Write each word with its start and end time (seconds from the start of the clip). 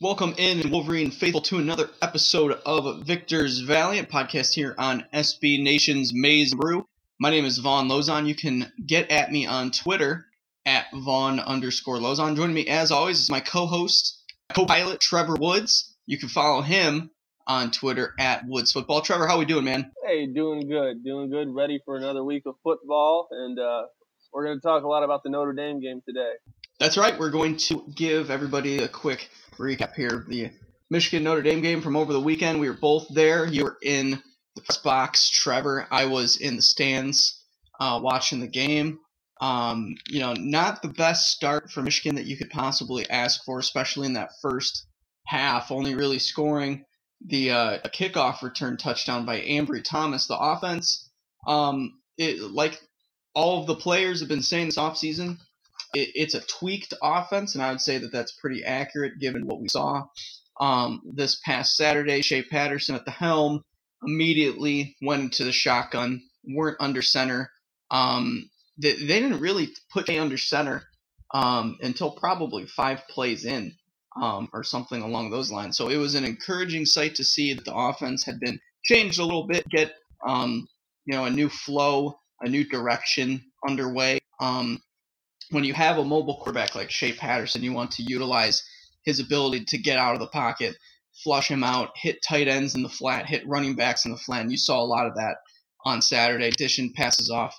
Welcome 0.00 0.34
in, 0.38 0.70
Wolverine 0.72 1.12
faithful, 1.12 1.40
to 1.42 1.58
another 1.58 1.88
episode 2.02 2.58
of 2.66 3.06
Victor's 3.06 3.60
Valiant 3.60 4.08
podcast 4.08 4.52
here 4.52 4.74
on 4.76 5.04
SB 5.14 5.62
Nation's 5.62 6.12
Maize 6.12 6.52
Brew. 6.52 6.88
My 7.20 7.30
name 7.30 7.44
is 7.44 7.58
Vaughn 7.58 7.88
Lozon. 7.88 8.26
You 8.26 8.34
can 8.34 8.72
get 8.84 9.12
at 9.12 9.30
me 9.30 9.46
on 9.46 9.70
Twitter 9.70 10.26
at 10.66 10.86
Vaughn 10.92 11.38
underscore 11.38 11.98
Lozon. 11.98 12.34
Joining 12.34 12.56
me, 12.56 12.66
as 12.66 12.90
always, 12.90 13.20
is 13.20 13.30
my 13.30 13.38
co-host, 13.38 14.20
co-pilot 14.52 14.98
Trevor 15.00 15.36
Woods. 15.38 15.94
You 16.06 16.18
can 16.18 16.28
follow 16.28 16.60
him 16.60 17.12
on 17.46 17.70
Twitter 17.70 18.14
at 18.18 18.42
Woods 18.48 18.72
Football. 18.72 19.00
Trevor, 19.02 19.28
how 19.28 19.38
we 19.38 19.44
doing, 19.44 19.64
man? 19.64 19.92
Hey, 20.04 20.26
doing 20.26 20.68
good, 20.68 21.04
doing 21.04 21.30
good. 21.30 21.54
Ready 21.54 21.80
for 21.84 21.96
another 21.96 22.24
week 22.24 22.46
of 22.46 22.56
football, 22.64 23.28
and 23.30 23.60
uh, 23.60 23.84
we're 24.32 24.44
going 24.44 24.58
to 24.58 24.62
talk 24.62 24.82
a 24.82 24.88
lot 24.88 25.04
about 25.04 25.22
the 25.22 25.30
Notre 25.30 25.52
Dame 25.52 25.80
game 25.80 26.02
today. 26.04 26.32
That's 26.80 26.96
right. 26.96 27.18
We're 27.18 27.30
going 27.30 27.56
to 27.56 27.84
give 27.94 28.30
everybody 28.30 28.78
a 28.78 28.88
quick 28.88 29.30
recap 29.58 29.94
here. 29.94 30.24
The 30.28 30.50
Michigan 30.90 31.24
Notre 31.24 31.42
Dame 31.42 31.62
game 31.62 31.80
from 31.80 31.96
over 31.96 32.12
the 32.12 32.20
weekend. 32.20 32.60
We 32.60 32.68
were 32.68 32.76
both 32.76 33.06
there. 33.14 33.46
You 33.46 33.64
were 33.64 33.78
in 33.82 34.22
the 34.56 34.62
press 34.62 34.78
box, 34.78 35.30
Trevor. 35.30 35.86
I 35.90 36.06
was 36.06 36.36
in 36.36 36.56
the 36.56 36.62
stands 36.62 37.40
uh, 37.80 38.00
watching 38.02 38.40
the 38.40 38.48
game. 38.48 38.98
Um, 39.40 39.94
you 40.08 40.20
know, 40.20 40.32
not 40.34 40.82
the 40.82 40.88
best 40.88 41.28
start 41.28 41.70
for 41.70 41.82
Michigan 41.82 42.16
that 42.16 42.26
you 42.26 42.36
could 42.36 42.50
possibly 42.50 43.08
ask 43.08 43.44
for, 43.44 43.58
especially 43.58 44.06
in 44.06 44.14
that 44.14 44.30
first 44.42 44.86
half. 45.26 45.70
Only 45.70 45.94
really 45.94 46.18
scoring 46.18 46.84
the 47.24 47.50
uh, 47.50 47.78
kickoff 47.88 48.42
return 48.42 48.76
touchdown 48.76 49.24
by 49.24 49.40
Ambry 49.40 49.82
Thomas. 49.82 50.26
The 50.26 50.38
offense, 50.38 51.10
um, 51.46 52.00
it, 52.18 52.40
like 52.40 52.80
all 53.34 53.60
of 53.60 53.66
the 53.66 53.76
players 53.76 54.20
have 54.20 54.28
been 54.28 54.42
saying 54.42 54.66
this 54.66 54.78
offseason, 54.78 55.38
it, 55.94 56.10
it's 56.14 56.34
a 56.34 56.40
tweaked 56.40 56.94
offense, 57.02 57.54
and 57.54 57.62
I 57.64 57.70
would 57.70 57.80
say 57.80 57.98
that 57.98 58.12
that's 58.12 58.32
pretty 58.32 58.64
accurate 58.64 59.18
given 59.18 59.46
what 59.46 59.60
we 59.60 59.68
saw 59.68 60.06
um, 60.60 61.02
this 61.04 61.40
past 61.44 61.76
Saturday. 61.76 62.22
Shea 62.22 62.42
Patterson 62.42 62.94
at 62.94 63.04
the 63.04 63.10
helm 63.10 63.62
immediately 64.06 64.96
went 65.00 65.22
into 65.22 65.44
the 65.44 65.52
shotgun, 65.52 66.22
weren't 66.44 66.76
under 66.80 67.02
center. 67.02 67.50
Um, 67.90 68.50
they, 68.78 68.92
they 68.92 69.20
didn't 69.20 69.40
really 69.40 69.68
put 69.92 70.06
Shea 70.06 70.18
under 70.18 70.38
center 70.38 70.82
um, 71.32 71.78
until 71.80 72.10
probably 72.10 72.66
five 72.66 73.06
plays 73.08 73.44
in. 73.44 73.74
Um, 74.16 74.48
or 74.52 74.62
something 74.62 75.02
along 75.02 75.30
those 75.30 75.50
lines. 75.50 75.76
So 75.76 75.88
it 75.88 75.96
was 75.96 76.14
an 76.14 76.24
encouraging 76.24 76.86
sight 76.86 77.16
to 77.16 77.24
see 77.24 77.52
that 77.52 77.64
the 77.64 77.74
offense 77.74 78.24
had 78.24 78.38
been 78.38 78.60
changed 78.84 79.18
a 79.18 79.24
little 79.24 79.48
bit, 79.48 79.68
get 79.68 79.92
um, 80.24 80.68
you 81.04 81.16
know 81.16 81.24
a 81.24 81.30
new 81.30 81.48
flow, 81.48 82.20
a 82.40 82.48
new 82.48 82.64
direction 82.64 83.42
underway. 83.66 84.20
Um, 84.40 84.80
when 85.50 85.64
you 85.64 85.74
have 85.74 85.98
a 85.98 86.04
mobile 86.04 86.36
quarterback 86.36 86.74
like 86.74 86.90
Shea 86.90 87.12
Patterson, 87.12 87.62
you 87.62 87.72
want 87.72 87.92
to 87.92 88.02
utilize 88.02 88.62
his 89.04 89.20
ability 89.20 89.64
to 89.68 89.78
get 89.78 89.98
out 89.98 90.14
of 90.14 90.20
the 90.20 90.26
pocket, 90.26 90.76
flush 91.22 91.48
him 91.48 91.62
out, 91.62 91.90
hit 91.96 92.22
tight 92.26 92.48
ends 92.48 92.74
in 92.74 92.82
the 92.82 92.88
flat, 92.88 93.26
hit 93.26 93.46
running 93.46 93.74
backs 93.74 94.04
in 94.04 94.12
the 94.12 94.18
flat. 94.18 94.42
And 94.42 94.50
you 94.50 94.56
saw 94.56 94.80
a 94.80 94.86
lot 94.86 95.06
of 95.06 95.16
that 95.16 95.36
on 95.84 96.02
Saturday. 96.02 96.50
Dishon 96.50 96.94
passes 96.94 97.30
off 97.30 97.54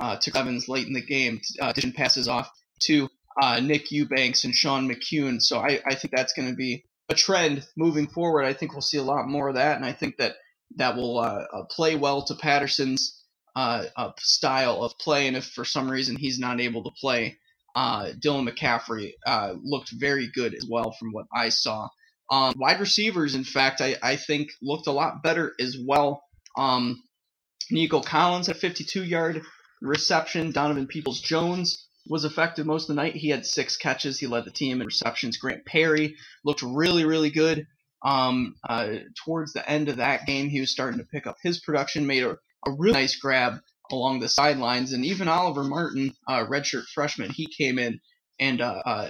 uh, 0.00 0.16
to 0.16 0.36
Evans 0.36 0.68
late 0.68 0.86
in 0.86 0.92
the 0.92 1.04
game. 1.04 1.40
Uh, 1.60 1.72
Dishon 1.72 1.94
passes 1.94 2.28
off 2.28 2.50
to 2.82 3.08
uh, 3.40 3.60
Nick 3.60 3.90
Eubanks 3.90 4.44
and 4.44 4.54
Sean 4.54 4.88
McKeon. 4.88 5.40
So 5.40 5.58
I, 5.58 5.80
I 5.86 5.94
think 5.94 6.14
that's 6.14 6.32
going 6.32 6.48
to 6.48 6.56
be 6.56 6.84
a 7.08 7.14
trend 7.14 7.66
moving 7.76 8.06
forward. 8.06 8.44
I 8.44 8.52
think 8.52 8.72
we'll 8.72 8.82
see 8.82 8.98
a 8.98 9.02
lot 9.02 9.28
more 9.28 9.48
of 9.48 9.54
that, 9.54 9.76
and 9.76 9.84
I 9.84 9.92
think 9.92 10.16
that 10.18 10.34
that 10.76 10.96
will 10.96 11.18
uh, 11.18 11.44
uh, 11.52 11.64
play 11.70 11.96
well 11.96 12.22
to 12.24 12.34
Patterson's 12.34 13.22
uh, 13.58 14.12
style 14.20 14.84
of 14.84 14.96
play. 14.98 15.26
And 15.26 15.36
if 15.36 15.44
for 15.46 15.64
some 15.64 15.90
reason 15.90 16.16
he's 16.16 16.38
not 16.38 16.60
able 16.60 16.84
to 16.84 16.90
play, 17.00 17.38
uh, 17.74 18.12
Dylan 18.12 18.48
McCaffrey 18.48 19.12
uh, 19.26 19.54
looked 19.60 19.90
very 19.90 20.28
good 20.32 20.54
as 20.54 20.64
well 20.68 20.92
from 20.92 21.10
what 21.10 21.26
I 21.34 21.48
saw. 21.48 21.88
Um, 22.30 22.54
wide 22.56 22.78
receivers, 22.78 23.34
in 23.34 23.42
fact, 23.42 23.80
I, 23.80 23.96
I 24.00 24.14
think 24.14 24.50
looked 24.62 24.86
a 24.86 24.92
lot 24.92 25.22
better 25.24 25.54
as 25.60 25.76
well. 25.84 26.22
Um, 26.56 27.02
Nico 27.70 28.00
Collins 28.00 28.46
had 28.46 28.58
52 28.58 29.02
yard 29.02 29.42
reception. 29.82 30.52
Donovan 30.52 30.86
Peoples 30.86 31.20
Jones 31.20 31.88
was 32.06 32.24
effective 32.24 32.64
most 32.64 32.88
of 32.88 32.94
the 32.94 33.02
night. 33.02 33.16
He 33.16 33.28
had 33.28 33.44
six 33.44 33.76
catches. 33.76 34.20
He 34.20 34.28
led 34.28 34.44
the 34.44 34.52
team 34.52 34.80
in 34.80 34.86
receptions. 34.86 35.36
Grant 35.36 35.66
Perry 35.66 36.14
looked 36.44 36.62
really, 36.62 37.04
really 37.04 37.30
good. 37.30 37.66
Um, 38.04 38.54
uh, 38.68 38.98
towards 39.24 39.52
the 39.52 39.68
end 39.68 39.88
of 39.88 39.96
that 39.96 40.26
game, 40.26 40.48
he 40.48 40.60
was 40.60 40.70
starting 40.70 40.98
to 41.00 41.06
pick 41.06 41.26
up 41.26 41.36
his 41.42 41.58
production, 41.58 42.06
made 42.06 42.22
a, 42.22 42.36
a 42.66 42.72
really 42.72 42.94
nice 42.94 43.16
grab 43.16 43.60
along 43.90 44.20
the 44.20 44.28
sidelines. 44.28 44.92
And 44.92 45.04
even 45.04 45.28
Oliver 45.28 45.64
Martin, 45.64 46.14
uh, 46.26 46.44
redshirt 46.46 46.84
freshman, 46.94 47.30
he 47.30 47.46
came 47.46 47.78
in 47.78 48.00
and 48.40 48.60
uh, 48.60 48.82
uh, 48.84 49.08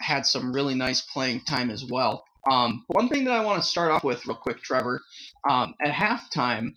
had 0.00 0.26
some 0.26 0.52
really 0.52 0.74
nice 0.74 1.02
playing 1.02 1.42
time 1.42 1.70
as 1.70 1.84
well. 1.84 2.24
Um, 2.50 2.84
one 2.88 3.08
thing 3.08 3.24
that 3.24 3.34
I 3.34 3.44
want 3.44 3.62
to 3.62 3.68
start 3.68 3.90
off 3.90 4.04
with, 4.04 4.26
real 4.26 4.36
quick, 4.36 4.60
Trevor, 4.62 5.00
um, 5.48 5.74
at 5.82 5.92
halftime, 5.92 6.74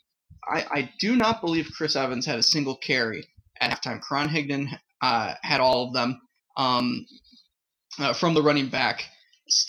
I, 0.47 0.65
I, 0.71 0.91
do 0.99 1.17
not 1.17 1.41
believe 1.41 1.69
Chris 1.75 1.97
Evans 1.97 2.25
had 2.25 2.39
a 2.39 2.43
single 2.43 2.77
carry 2.77 3.27
at 3.59 3.71
halftime. 3.71 4.01
Karan 4.07 4.29
Higdon 4.29 4.79
uh, 5.01 5.33
had 5.41 5.59
all 5.59 5.87
of 5.87 5.93
them. 5.93 6.21
Um, 6.55 7.05
uh, 7.99 8.13
from 8.13 8.33
the 8.33 8.41
running 8.41 8.69
back 8.69 9.03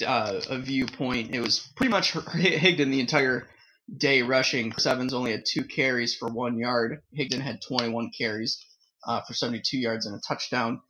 uh, 0.06 0.41
viewpoint, 0.58 1.34
it 1.34 1.41
was 1.41 1.69
pretty 1.75 1.91
much 1.91 2.12
Higdon 2.12 2.91
the 2.91 3.00
entire 3.00 3.48
day 3.97 4.22
rushing. 4.22 4.71
Chris 4.71 4.87
Evans 4.87 5.15
only 5.15 5.32
had 5.32 5.44
two 5.47 5.65
carries 5.65 6.15
for 6.15 6.28
one 6.28 6.59
yard. 6.59 7.00
Higdon 7.19 7.41
had 7.41 7.62
21 7.62 8.10
carries 8.16 8.65
uh, 9.06 9.21
for 9.22 9.34
72 9.34 9.78
yards 9.78 10.06
and 10.06 10.16
a 10.16 10.21
touchdown. 10.26 10.81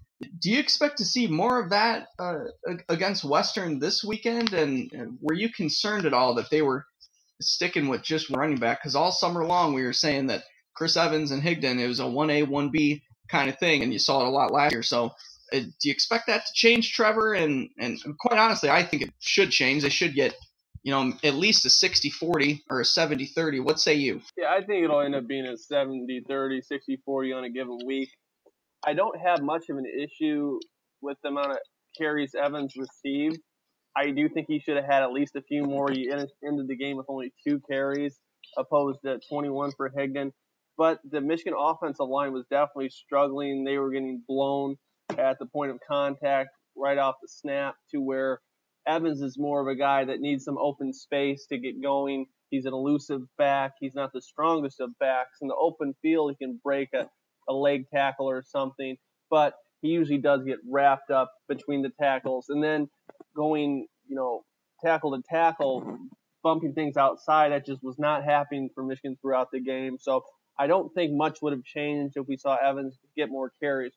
Do 0.41 0.51
you 0.51 0.59
expect 0.59 0.99
to 0.99 1.05
see 1.05 1.29
more 1.29 1.63
of 1.63 1.71
that 1.71 2.09
uh, 2.19 2.45
against 2.89 3.25
Western 3.25 3.79
this 3.79 4.03
weekend? 4.03 4.53
And, 4.53 4.91
and, 4.93 5.17
were 5.21 5.35
you 5.35 5.49
concerned 5.53 6.07
at 6.07 6.15
all 6.15 6.35
that 6.35 6.51
they 6.51 6.61
were 6.61 6.85
sticking 7.41 7.87
with 7.89 8.03
just 8.03 8.29
running 8.31 8.59
back? 8.59 8.81
Because 8.81 8.97
all 8.97 9.13
summer 9.13 9.45
long 9.45 9.75
we 9.75 9.85
were 9.85 9.93
saying 9.93 10.27
that 10.27 10.43
Chris 10.75 10.97
Evans 10.97 11.31
and 11.31 11.41
Higdon, 11.41 11.79
it 11.79 11.87
was 11.87 12.01
a 12.01 12.05
1A, 12.05 12.49
1B 12.49 13.03
kind 13.31 13.49
of 13.49 13.59
thing, 13.59 13.85
and 13.85 13.93
you 13.93 14.01
saw 14.01 14.23
it 14.23 14.27
a 14.27 14.31
lot 14.31 14.53
last 14.53 14.73
year. 14.73 14.83
So 14.83 15.13
uh, 15.53 15.61
do 15.61 15.71
you 15.85 15.93
expect 15.93 16.27
that 16.27 16.47
to 16.47 16.53
change, 16.53 16.93
Trevor? 16.93 17.35
And, 17.35 17.69
and 17.79 17.99
quite 18.19 18.41
honestly, 18.41 18.71
I 18.71 18.83
think 18.83 19.03
it 19.03 19.13
should 19.21 19.51
change. 19.51 19.85
They 19.85 19.89
should 19.89 20.17
get 20.17 20.35
you 20.83 20.93
know, 20.93 21.13
at 21.25 21.35
least 21.35 21.67
a 21.67 21.71
60 21.71 22.11
40 22.11 22.65
or 22.71 22.81
a 22.81 22.85
70 22.85 23.27
30. 23.27 23.61
What 23.61 23.81
say 23.81 23.95
you? 23.95 24.21
Yeah, 24.37 24.51
I 24.51 24.63
think 24.63 24.85
it'll 24.85 25.01
end 25.01 25.15
up 25.15 25.27
being 25.27 25.47
a 25.47 25.57
70 25.57 26.25
30, 26.29 26.63
60 26.63 27.03
40 27.05 27.33
on 27.33 27.45
a 27.45 27.51
given 27.51 27.79
week. 27.87 28.11
I 28.87 28.95
don't 28.95 29.19
have 29.19 29.43
much 29.43 29.65
of 29.71 29.77
an 29.77 29.87
issue 29.87 30.59
with 31.01 31.17
the 31.23 31.31
amount 31.31 31.53
of 31.53 31.59
carries 31.97 32.35
Evans 32.35 32.75
received. 32.77 33.39
I 33.97 34.11
do 34.11 34.29
think 34.29 34.47
he 34.49 34.61
should 34.61 34.77
have 34.77 34.85
had 34.85 35.03
at 35.03 35.13
least 35.13 35.35
a 35.35 35.43
few 35.43 35.65
more. 35.65 35.91
He 35.91 36.11
ended 36.11 36.69
the 36.69 36.77
game 36.77 36.97
with 36.97 37.07
only 37.09 37.33
two 37.47 37.61
carries, 37.69 38.17
opposed 38.57 39.01
to 39.05 39.19
21 39.29 39.73
for 39.77 39.91
Higdon. 39.91 40.31
But 40.77 41.01
the 41.11 41.21
Michigan 41.21 41.55
offensive 41.59 42.07
line 42.07 42.33
was 42.33 42.45
definitely 42.49 42.91
struggling. 42.91 43.65
They 43.65 43.79
were 43.79 43.91
getting 43.91 44.23
blown 44.29 44.77
at 45.19 45.41
the 45.41 45.47
point 45.47 45.73
of 45.73 45.79
contact 45.91 46.51
right 46.77 46.99
off 46.99 47.17
the 47.21 47.29
snap 47.29 47.75
to 47.91 48.01
where 48.01 48.41
Evans 48.89 49.21
is 49.21 49.39
more 49.39 49.61
of 49.61 49.69
a 49.69 49.77
guy 49.79 50.05
that 50.05 50.21
needs 50.21 50.45
some 50.45 50.59
open 50.59 50.93
space 50.93 51.47
to 51.47 51.59
get 51.59 51.83
going. 51.83 52.27
He's 52.51 52.65
an 52.65 52.73
elusive 52.73 53.23
back. 53.37 53.73
He's 53.81 53.95
not 53.95 54.13
the 54.13 54.23
strongest 54.23 54.81
of 54.81 54.99
backs. 54.99 55.39
In 55.43 55.49
the 55.49 55.55
open 55.55 55.95
field, 56.01 56.31
he 56.31 56.45
can 56.45 56.59
break 56.65 56.89
a, 56.95 57.09
a 57.49 57.53
leg 57.53 57.87
tackle 57.93 58.29
or 58.29 58.43
something, 58.43 58.97
but 59.31 59.55
he 59.83 59.89
usually 59.89 60.19
does 60.19 60.45
get 60.45 60.59
wrapped 60.69 61.11
up 61.11 61.31
between 61.49 61.83
the 61.83 61.91
tackles. 62.01 62.47
And 62.49 62.65
then 62.65 62.89
going, 63.37 63.87
you 64.09 64.17
know, 64.17 64.45
tackle 64.83 65.15
to 65.17 65.23
tackle, 65.29 65.99
bumping 66.43 66.73
things 66.73 66.97
outside, 66.97 67.53
that 67.53 67.67
just 67.67 67.83
was 67.83 67.99
not 67.99 68.25
happening 68.25 68.71
for 68.75 68.83
Michigan 68.83 69.19
throughout 69.21 69.51
the 69.53 69.61
game. 69.61 69.99
So 70.01 70.25
I 70.59 70.67
don't 70.67 70.93
think 70.95 71.13
much 71.13 71.39
would 71.43 71.53
have 71.53 71.65
changed 71.65 72.17
if 72.17 72.27
we 72.27 72.37
saw 72.37 72.57
Evans 72.57 72.99
get 73.17 73.29
more 73.29 73.53
carries. 73.61 73.93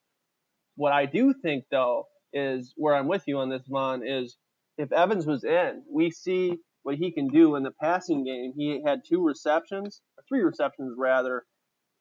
What 0.75 0.94
I 0.94 1.05
do 1.05 1.33
think, 1.33 1.65
though, 1.71 2.07
is 2.33 2.73
where 2.75 2.95
I'm 2.95 3.07
with 3.07 3.23
you 3.27 3.39
on 3.39 3.49
this, 3.49 3.63
Vaughn, 3.67 4.05
is 4.05 4.37
if 4.81 4.92
Evans 4.92 5.28
was 5.28 5.44
in, 5.44 5.83
we 5.89 6.10
see 6.10 6.57
what 6.83 6.95
he 6.95 7.12
can 7.12 7.28
do 7.28 7.56
in 7.56 7.63
the 7.63 7.72
passing 7.80 8.24
game. 8.24 8.54
He 8.56 8.81
had 8.86 9.01
two 9.07 9.24
receptions, 9.24 10.01
three 10.28 10.42
receptions 10.42 10.95
rather. 10.98 11.44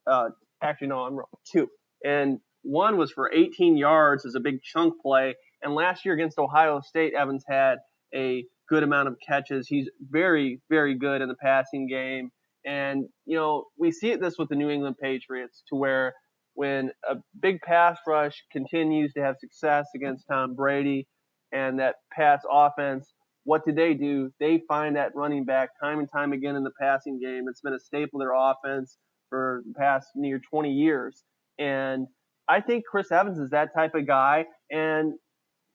Uh, 0.06 0.30
actually, 0.62 0.88
no, 0.88 1.00
I'm 1.00 1.14
wrong. 1.14 1.26
Two, 1.52 1.68
and 2.04 2.40
one 2.62 2.96
was 2.96 3.12
for 3.12 3.30
18 3.32 3.76
yards 3.76 4.24
as 4.24 4.34
a 4.34 4.40
big 4.40 4.62
chunk 4.62 4.94
play. 5.02 5.34
And 5.62 5.74
last 5.74 6.04
year 6.04 6.14
against 6.14 6.38
Ohio 6.38 6.80
State, 6.80 7.12
Evans 7.14 7.44
had 7.46 7.78
a 8.14 8.44
good 8.68 8.82
amount 8.82 9.08
of 9.08 9.16
catches. 9.26 9.68
He's 9.68 9.90
very, 10.00 10.60
very 10.70 10.94
good 10.94 11.20
in 11.20 11.28
the 11.28 11.34
passing 11.34 11.86
game. 11.86 12.30
And, 12.64 13.04
you 13.26 13.36
know, 13.36 13.64
we 13.78 13.92
see 13.92 14.10
it 14.10 14.20
this 14.20 14.36
with 14.38 14.48
the 14.48 14.54
New 14.54 14.70
England 14.70 14.96
Patriots 15.00 15.62
to 15.68 15.76
where 15.76 16.14
when 16.54 16.90
a 17.08 17.16
big 17.38 17.60
pass 17.60 17.98
rush 18.06 18.42
continues 18.52 19.12
to 19.14 19.20
have 19.20 19.36
success 19.38 19.86
against 19.94 20.26
Tom 20.28 20.54
Brady 20.54 21.06
and 21.52 21.78
that 21.78 21.96
pass 22.12 22.40
offense, 22.50 23.12
what 23.44 23.64
did 23.64 23.76
they 23.76 23.94
do? 23.94 24.30
They 24.38 24.62
find 24.68 24.96
that 24.96 25.14
running 25.14 25.44
back 25.44 25.70
time 25.82 25.98
and 25.98 26.08
time 26.10 26.32
again 26.32 26.56
in 26.56 26.64
the 26.64 26.72
passing 26.80 27.18
game. 27.18 27.46
It's 27.48 27.60
been 27.60 27.74
a 27.74 27.80
staple 27.80 28.20
of 28.20 28.26
their 28.26 28.34
offense 28.34 28.98
for 29.28 29.62
the 29.66 29.74
past 29.74 30.08
near 30.14 30.40
20 30.50 30.70
years. 30.70 31.24
And 31.58 32.06
I 32.48 32.60
think 32.60 32.84
Chris 32.84 33.10
Evans 33.10 33.38
is 33.38 33.50
that 33.50 33.74
type 33.74 33.94
of 33.94 34.06
guy. 34.06 34.44
And 34.70 35.14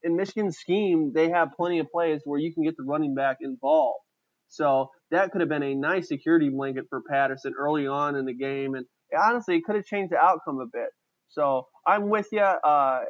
in 0.02 0.16
Michigan's 0.16 0.58
scheme, 0.58 1.12
they 1.14 1.30
have 1.30 1.48
plenty 1.56 1.78
of 1.80 1.90
plays 1.90 2.20
where 2.24 2.38
you 2.38 2.54
can 2.54 2.62
get 2.62 2.76
the 2.76 2.84
running 2.84 3.14
back 3.14 3.38
involved. 3.40 4.00
So 4.48 4.90
that 5.10 5.32
could 5.32 5.40
have 5.40 5.48
been 5.48 5.62
a 5.62 5.74
nice 5.74 6.08
security 6.08 6.50
blanket 6.50 6.84
for 6.88 7.02
Patterson 7.10 7.54
early 7.58 7.86
on 7.86 8.14
in 8.14 8.24
the 8.24 8.34
game. 8.34 8.74
And 8.74 8.86
honestly, 9.18 9.56
it 9.56 9.64
could 9.64 9.76
have 9.76 9.84
changed 9.84 10.12
the 10.12 10.18
outcome 10.18 10.60
a 10.60 10.66
bit. 10.66 10.90
So 11.28 11.66
I'm 11.86 12.08
with 12.08 12.28
you. 12.30 12.40
Uh, 12.40 13.00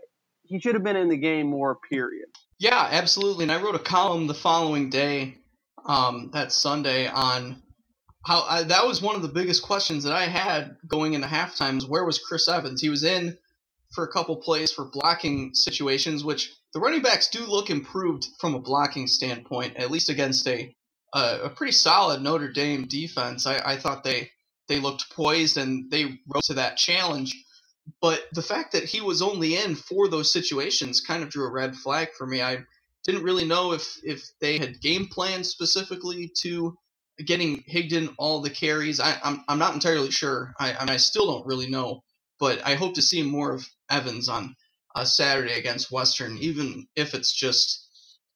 he 0.45 0.61
should 0.61 0.75
have 0.75 0.85
been 0.85 0.97
in 0.97 1.09
the 1.09 1.17
game 1.17 1.49
more, 1.49 1.77
period. 1.91 2.29
Yeah, 2.58 2.88
absolutely. 2.91 3.44
And 3.44 3.53
I 3.53 3.61
wrote 3.62 3.75
a 3.75 3.81
column 3.81 4.26
the 4.26 4.35
following 4.35 4.91
day, 4.91 5.38
um, 5.85 6.31
that 6.32 6.53
Sunday, 6.53 7.06
on 7.06 7.62
how 8.25 8.43
I, 8.49 8.62
that 8.64 8.87
was 8.87 9.03
one 9.03 9.14
of 9.14 9.23
the 9.23 9.29
biggest 9.29 9.62
questions 9.62 10.05
that 10.05 10.12
I 10.14 10.25
had 10.25 10.76
going 10.88 11.14
into 11.14 11.26
halftimes. 11.29 11.88
Where 11.88 12.05
was 12.05 12.19
Chris 12.19 12.49
Evans? 12.49 12.81
He 12.81 12.88
was 12.88 13.05
in 13.05 13.38
for 13.93 14.05
a 14.05 14.12
couple 14.12 14.37
plays 14.37 14.73
for 14.73 14.87
blocking 14.87 15.55
situations, 15.55 16.25
which 16.25 16.53
the 16.75 16.81
running 16.81 17.03
backs 17.03 17.29
do 17.29 17.47
look 17.47 17.70
improved 17.70 18.26
from 18.41 18.55
a 18.55 18.61
blocking 18.61 19.06
standpoint, 19.06 19.76
at 19.76 19.91
least 19.91 20.09
against 20.11 20.49
a 20.49 20.75
a, 21.14 21.41
a 21.44 21.50
pretty 21.50 21.73
solid 21.73 22.20
Notre 22.23 22.50
Dame 22.52 22.87
defense. 22.88 23.47
I, 23.47 23.59
I 23.64 23.76
thought 23.76 24.02
they 24.02 24.31
they 24.69 24.81
looked 24.81 25.11
poised 25.11 25.56
and 25.56 25.91
they 25.91 26.20
rose 26.26 26.47
to 26.47 26.55
that 26.55 26.76
challenge. 26.76 27.37
But 28.00 28.27
the 28.33 28.43
fact 28.43 28.73
that 28.73 28.85
he 28.85 29.00
was 29.00 29.23
only 29.23 29.56
in 29.56 29.75
for 29.75 30.09
those 30.09 30.33
situations 30.33 31.00
kind 31.00 31.23
of 31.23 31.31
drew 31.31 31.47
a 31.47 31.53
red 31.53 31.77
flag 31.77 32.12
for 32.12 32.27
me. 32.27 32.43
I 32.43 32.65
didn't 33.05 33.23
really 33.23 33.44
know 33.47 33.73
if 33.73 33.99
if 34.03 34.29
they 34.41 34.59
had 34.59 34.81
game 34.81 35.06
plans 35.06 35.49
specifically 35.49 36.31
to 36.41 36.77
getting 37.25 37.62
Higdon 37.62 38.15
all 38.19 38.41
the 38.41 38.50
carries. 38.50 39.00
I, 39.00 39.12
am 39.12 39.19
I'm, 39.25 39.44
I'm 39.49 39.59
not 39.59 39.75
entirely 39.75 40.11
sure. 40.11 40.53
I 40.59 40.75
I, 40.75 40.81
mean, 40.81 40.91
I 40.91 40.97
still 40.99 41.27
don't 41.27 41.47
really 41.47 41.69
know. 41.69 42.03
But 42.38 42.67
I 42.67 42.75
hope 42.75 42.94
to 42.94 43.03
see 43.03 43.23
more 43.23 43.55
of 43.55 43.67
Evans 43.88 44.29
on 44.29 44.55
uh, 44.94 45.05
Saturday 45.05 45.55
against 45.55 45.91
Western, 45.91 46.37
even 46.38 46.87
if 46.97 47.15
it's 47.15 47.33
just 47.33 47.87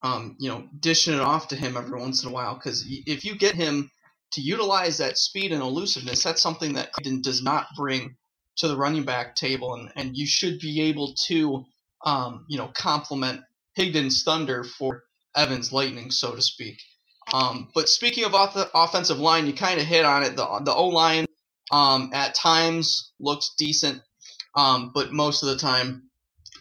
um, 0.03 0.37
you 0.39 0.49
know 0.49 0.69
dishing 0.79 1.15
it 1.15 1.21
off 1.21 1.49
to 1.49 1.57
him 1.57 1.77
every 1.77 2.01
once 2.01 2.23
in 2.23 2.31
a 2.31 2.33
while. 2.33 2.55
Because 2.55 2.85
if 2.89 3.25
you 3.25 3.35
get 3.37 3.55
him 3.55 3.91
to 4.33 4.41
utilize 4.41 4.99
that 4.99 5.19
speed 5.19 5.53
and 5.53 5.63
elusiveness, 5.63 6.23
that's 6.23 6.41
something 6.41 6.75
that 6.75 6.93
Higdon 6.95 7.23
does 7.23 7.43
not 7.43 7.67
bring 7.77 8.17
to 8.61 8.69
the 8.69 8.77
running 8.77 9.05
back 9.05 9.37
table, 9.37 9.75
and, 9.75 9.91
and 9.97 10.17
you 10.17 10.27
should 10.27 10.59
be 10.59 10.83
able 10.83 11.15
to, 11.27 11.65
um, 12.05 12.47
you 12.49 12.59
know, 12.59 12.71
complement 12.75 13.43
Higdon's 13.77 14.23
thunder 14.23 14.65
for 14.65 15.03
Evans' 15.35 15.73
lightning, 15.73 16.11
so 16.11 16.35
to 16.35 16.43
speak. 16.43 16.79
Um, 17.33 17.69
but 17.75 17.89
speaking 17.89 18.25
of 18.25 18.35
off 18.35 18.57
offensive 18.75 19.19
line, 19.19 19.47
you 19.47 19.53
kind 19.53 19.81
of 19.81 19.87
hit 19.87 20.05
on 20.05 20.23
it. 20.23 20.37
The 20.37 20.61
the 20.65 20.75
O 20.75 20.89
line 20.89 21.27
um, 21.71 22.11
at 22.13 22.35
times 22.35 23.13
looked 23.21 23.51
decent, 23.59 24.03
um, 24.57 24.91
but 24.95 25.13
most 25.13 25.43
of 25.43 25.51
the 25.51 25.57
time, 25.57 26.11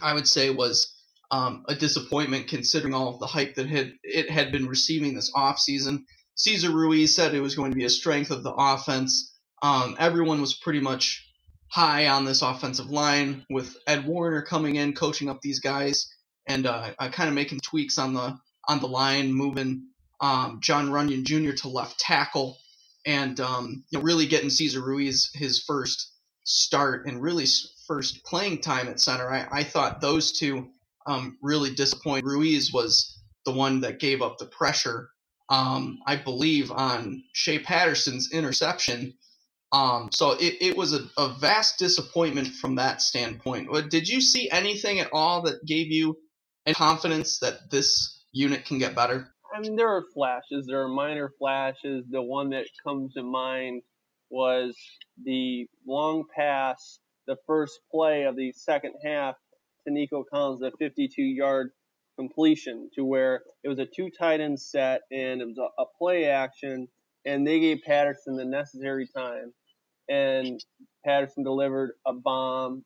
I 0.02 0.14
would 0.14 0.28
say 0.28 0.52
was 0.52 0.96
um, 1.32 1.64
a 1.68 1.76
disappointment 1.76 2.48
considering 2.48 2.94
all 2.94 3.14
of 3.14 3.20
the 3.20 3.28
hype 3.28 3.56
that 3.56 3.68
had, 3.68 3.94
it 4.04 4.30
had 4.30 4.52
been 4.52 4.68
receiving 4.68 5.16
this 5.16 5.32
offseason. 5.34 6.04
Cesar 6.36 6.72
Ruiz 6.72 7.16
said 7.16 7.34
it 7.34 7.42
was 7.42 7.56
going 7.56 7.72
to 7.72 7.78
be 7.78 7.86
a 7.86 7.90
strength 7.90 8.32
of 8.32 8.44
the 8.44 8.54
offense. 8.54 9.34
Um, 9.62 9.96
everyone 10.00 10.40
was 10.40 10.54
pretty 10.54 10.80
much 10.80 11.29
high 11.70 12.08
on 12.08 12.26
this 12.26 12.42
offensive 12.42 12.90
line 12.90 13.46
with 13.50 13.76
Ed 13.88 14.06
Warinner 14.06 14.46
coming 14.46 14.76
in, 14.76 14.94
coaching 14.94 15.30
up 15.30 15.42
these 15.42 15.60
guys, 15.60 16.14
and 16.48 16.66
uh, 16.66 16.92
kind 17.12 17.30
of 17.30 17.36
making 17.36 17.60
tweaks 17.62 17.98
on 17.98 18.14
the 18.14 18.38
on 18.68 18.80
the 18.80 18.88
line, 18.88 19.34
moving 19.34 19.88
um, 20.22 20.60
Jon 20.62 20.90
Runyan 20.90 21.24
Jr. 21.24 21.54
to 21.62 21.70
left 21.70 22.00
tackle, 22.00 22.58
and 23.06 23.40
um, 23.40 23.84
you 23.90 24.00
know, 24.00 24.04
really 24.04 24.28
getting 24.28 24.50
Cesar 24.50 24.82
Ruiz 24.82 25.30
his 25.34 25.64
first 25.64 26.12
start 26.44 27.06
and 27.06 27.22
really 27.22 27.46
first 27.88 28.24
playing 28.26 28.62
time 28.62 28.88
at 28.88 29.00
center. 29.00 29.30
I, 29.32 29.48
I 29.52 29.64
thought 29.64 30.02
those 30.02 30.32
two 30.32 30.70
um, 31.06 31.38
really 31.42 31.74
disappointed. 31.74 32.26
Ruiz 32.26 32.74
was 32.74 33.20
the 33.46 33.54
one 33.54 33.82
that 33.82 34.00
gave 34.00 34.22
up 34.22 34.38
the 34.38 34.46
pressure, 34.46 35.10
um, 35.50 36.00
I 36.06 36.16
believe, 36.18 36.72
on 36.72 37.24
Shea 37.34 37.60
Patterson's 37.60 38.32
interception 38.32 39.14
um, 39.72 40.10
so 40.12 40.32
it, 40.32 40.58
it 40.62 40.78
was 40.78 40.94
a, 40.94 41.10
a 41.18 41.30
vast 41.30 41.78
disappointment 41.78 42.48
from 42.48 42.76
that 42.76 43.02
standpoint. 43.02 43.70
Did 43.90 44.10
you 44.10 44.20
see 44.20 44.50
anything 44.50 45.00
at 45.00 45.10
all 45.14 45.44
that 45.44 45.66
gave 45.66 45.92
you 45.92 46.18
any 46.66 46.74
confidence 46.74 47.40
that 47.40 47.70
this 47.70 48.24
unit 48.32 48.66
can 48.66 48.80
get 48.80 48.96
better? 48.96 49.28
I 49.56 49.60
mean, 49.60 49.76
there 49.76 49.90
are 49.90 50.04
flashes. 50.14 50.66
There 50.68 50.82
are 50.82 50.88
minor 50.88 51.32
flashes. 51.38 52.06
The 52.10 52.22
one 52.22 52.50
that 52.52 52.66
comes 52.84 53.14
to 53.14 53.24
mind 53.24 53.84
was 54.30 54.76
the 55.24 55.68
long 55.88 56.24
pass, 56.36 57.00
the 57.28 57.38
first 57.46 57.80
play 57.92 58.24
of 58.24 58.36
the 58.36 58.52
second 58.54 58.94
half 59.04 59.36
to 59.86 59.94
Nico 59.94 60.24
Collins, 60.24 60.62
the 60.62 60.72
52 60.80 61.22
yard 61.22 61.72
completion, 62.18 62.90
to 62.96 63.06
where 63.06 63.42
it 63.64 63.70
was 63.70 63.80
a 63.80 63.86
two 63.86 64.10
tight 64.10 64.40
end 64.40 64.60
set 64.60 65.02
and 65.12 65.42
it 65.42 65.48
was 65.48 65.58
a, 65.58 65.82
a 65.82 65.86
play 65.98 66.26
action, 66.26 66.88
and 67.26 67.46
they 67.46 67.60
gave 67.60 67.80
Patterson 67.86 68.36
the 68.36 68.46
necessary 68.46 69.08
time 69.08 69.54
and 70.10 70.60
Patterson 71.06 71.44
delivered 71.44 71.92
a 72.06 72.14
bomb 72.14 72.84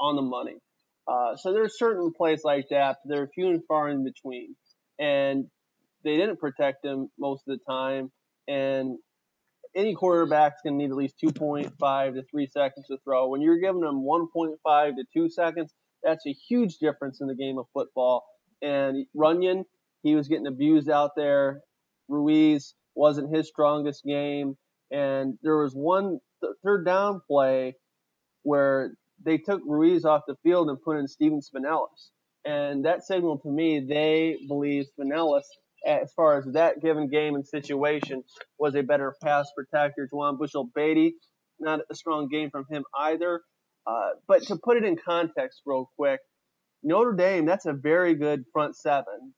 on 0.00 0.16
the 0.16 0.22
money. 0.22 0.56
Uh, 1.06 1.36
so 1.36 1.52
there's 1.52 1.78
certain 1.78 2.12
plays 2.12 2.42
like 2.44 2.66
that, 2.70 2.98
but 3.02 3.14
they're 3.14 3.28
few 3.34 3.48
and 3.48 3.62
far 3.66 3.88
in 3.88 4.04
between. 4.04 4.54
And 4.98 5.46
they 6.04 6.16
didn't 6.16 6.38
protect 6.38 6.84
him 6.84 7.08
most 7.18 7.44
of 7.48 7.58
the 7.58 7.64
time. 7.72 8.10
And 8.46 8.98
any 9.74 9.94
quarterback's 9.94 10.60
going 10.62 10.78
to 10.78 10.84
need 10.84 10.90
at 10.90 10.96
least 10.96 11.16
2.5 11.24 12.14
to 12.14 12.22
3 12.30 12.46
seconds 12.46 12.86
to 12.88 12.98
throw. 13.04 13.28
When 13.28 13.40
you're 13.40 13.60
giving 13.60 13.80
them 13.80 14.02
1.5 14.02 14.96
to 14.96 15.04
2 15.14 15.30
seconds, 15.30 15.72
that's 16.02 16.26
a 16.26 16.34
huge 16.48 16.78
difference 16.78 17.20
in 17.20 17.26
the 17.26 17.34
game 17.34 17.58
of 17.58 17.66
football. 17.72 18.24
And 18.60 19.06
Runyan, 19.16 19.64
he 20.02 20.14
was 20.14 20.28
getting 20.28 20.46
abused 20.46 20.90
out 20.90 21.12
there. 21.16 21.60
Ruiz 22.08 22.74
wasn't 22.94 23.34
his 23.34 23.48
strongest 23.48 24.04
game. 24.04 24.56
And 24.90 25.38
there 25.42 25.58
was 25.58 25.72
one 25.72 26.18
th- 26.40 26.54
third 26.64 26.84
down 26.84 27.20
play 27.26 27.74
where 28.42 28.92
they 29.24 29.38
took 29.38 29.60
Ruiz 29.66 30.04
off 30.04 30.22
the 30.26 30.36
field 30.42 30.68
and 30.68 30.80
put 30.80 30.98
in 30.98 31.08
Stephen 31.08 31.40
Spanellis. 31.40 32.10
And 32.44 32.84
that 32.84 33.04
signaled 33.04 33.42
to 33.42 33.50
me 33.50 33.84
they 33.88 34.36
believe 34.46 34.86
Spanellis, 34.98 35.42
as 35.86 36.12
far 36.14 36.38
as 36.38 36.44
that 36.52 36.80
given 36.80 37.08
game 37.08 37.34
and 37.34 37.46
situation, 37.46 38.22
was 38.58 38.74
a 38.74 38.82
better 38.82 39.14
pass 39.22 39.50
protector. 39.54 40.08
Juwann 40.12 40.38
Bushell 40.38 40.70
Beatty, 40.74 41.14
not 41.60 41.80
a 41.90 41.94
strong 41.94 42.28
game 42.28 42.50
from 42.50 42.64
him 42.70 42.84
either. 42.98 43.42
Uh, 43.86 44.10
but 44.26 44.42
to 44.44 44.56
put 44.56 44.76
it 44.76 44.84
in 44.84 44.96
context 44.96 45.62
real 45.66 45.90
quick, 45.96 46.20
Notre 46.82 47.14
Dame, 47.14 47.44
that's 47.44 47.66
a 47.66 47.72
very 47.72 48.14
good 48.14 48.44
front 48.52 48.76
seven, 48.76 49.34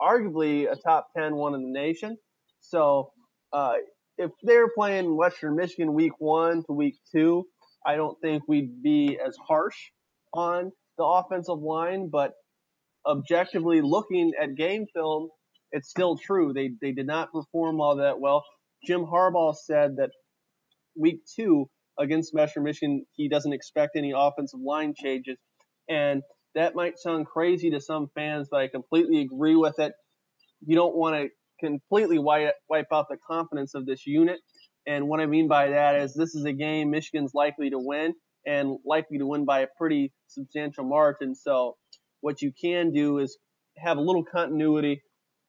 arguably 0.00 0.70
a 0.70 0.76
top 0.76 1.08
10 1.16 1.36
one 1.36 1.54
in 1.54 1.62
the 1.62 1.80
nation. 1.80 2.16
So 2.60 3.12
uh, 3.52 3.74
if 4.20 4.30
they're 4.42 4.68
playing 4.68 5.16
Western 5.16 5.56
Michigan 5.56 5.94
week 5.94 6.12
one 6.18 6.62
to 6.66 6.72
week 6.74 6.96
two, 7.10 7.46
I 7.86 7.96
don't 7.96 8.20
think 8.20 8.42
we'd 8.46 8.82
be 8.82 9.18
as 9.18 9.34
harsh 9.48 9.76
on 10.34 10.72
the 10.98 11.04
offensive 11.04 11.58
line. 11.58 12.10
But 12.12 12.32
objectively 13.06 13.80
looking 13.80 14.32
at 14.40 14.54
game 14.56 14.84
film, 14.94 15.30
it's 15.72 15.88
still 15.88 16.18
true. 16.18 16.52
They 16.52 16.72
they 16.82 16.92
did 16.92 17.06
not 17.06 17.32
perform 17.32 17.80
all 17.80 17.96
that 17.96 18.20
well. 18.20 18.44
Jim 18.84 19.06
Harbaugh 19.06 19.56
said 19.56 19.96
that 19.96 20.10
week 20.94 21.20
two 21.34 21.70
against 21.98 22.34
Western 22.34 22.64
Michigan, 22.64 23.06
he 23.12 23.28
doesn't 23.28 23.52
expect 23.54 23.92
any 23.96 24.12
offensive 24.14 24.60
line 24.60 24.94
changes. 24.96 25.38
And 25.88 26.22
that 26.54 26.74
might 26.74 26.98
sound 26.98 27.26
crazy 27.26 27.70
to 27.70 27.80
some 27.80 28.08
fans, 28.14 28.48
but 28.50 28.60
I 28.60 28.68
completely 28.68 29.22
agree 29.22 29.56
with 29.56 29.78
it. 29.78 29.92
You 30.66 30.76
don't 30.76 30.94
want 30.94 31.16
to 31.16 31.28
completely 31.60 32.18
wipe, 32.18 32.54
wipe 32.68 32.86
out 32.92 33.06
the 33.08 33.18
confidence 33.26 33.74
of 33.74 33.86
this 33.86 34.06
unit. 34.06 34.40
And 34.86 35.08
what 35.08 35.20
I 35.20 35.26
mean 35.26 35.48
by 35.48 35.68
that 35.70 35.96
is 35.96 36.14
this 36.14 36.34
is 36.34 36.44
a 36.44 36.52
game 36.52 36.90
Michigan's 36.90 37.32
likely 37.34 37.70
to 37.70 37.78
win 37.78 38.14
and 38.46 38.78
likely 38.84 39.18
to 39.18 39.26
win 39.26 39.44
by 39.44 39.60
a 39.60 39.66
pretty 39.78 40.12
substantial 40.26 40.84
margin. 40.84 41.34
So 41.34 41.76
what 42.20 42.42
you 42.42 42.52
can 42.60 42.92
do 42.92 43.18
is 43.18 43.38
have 43.78 43.98
a 43.98 44.00
little 44.00 44.24
continuity 44.24 45.02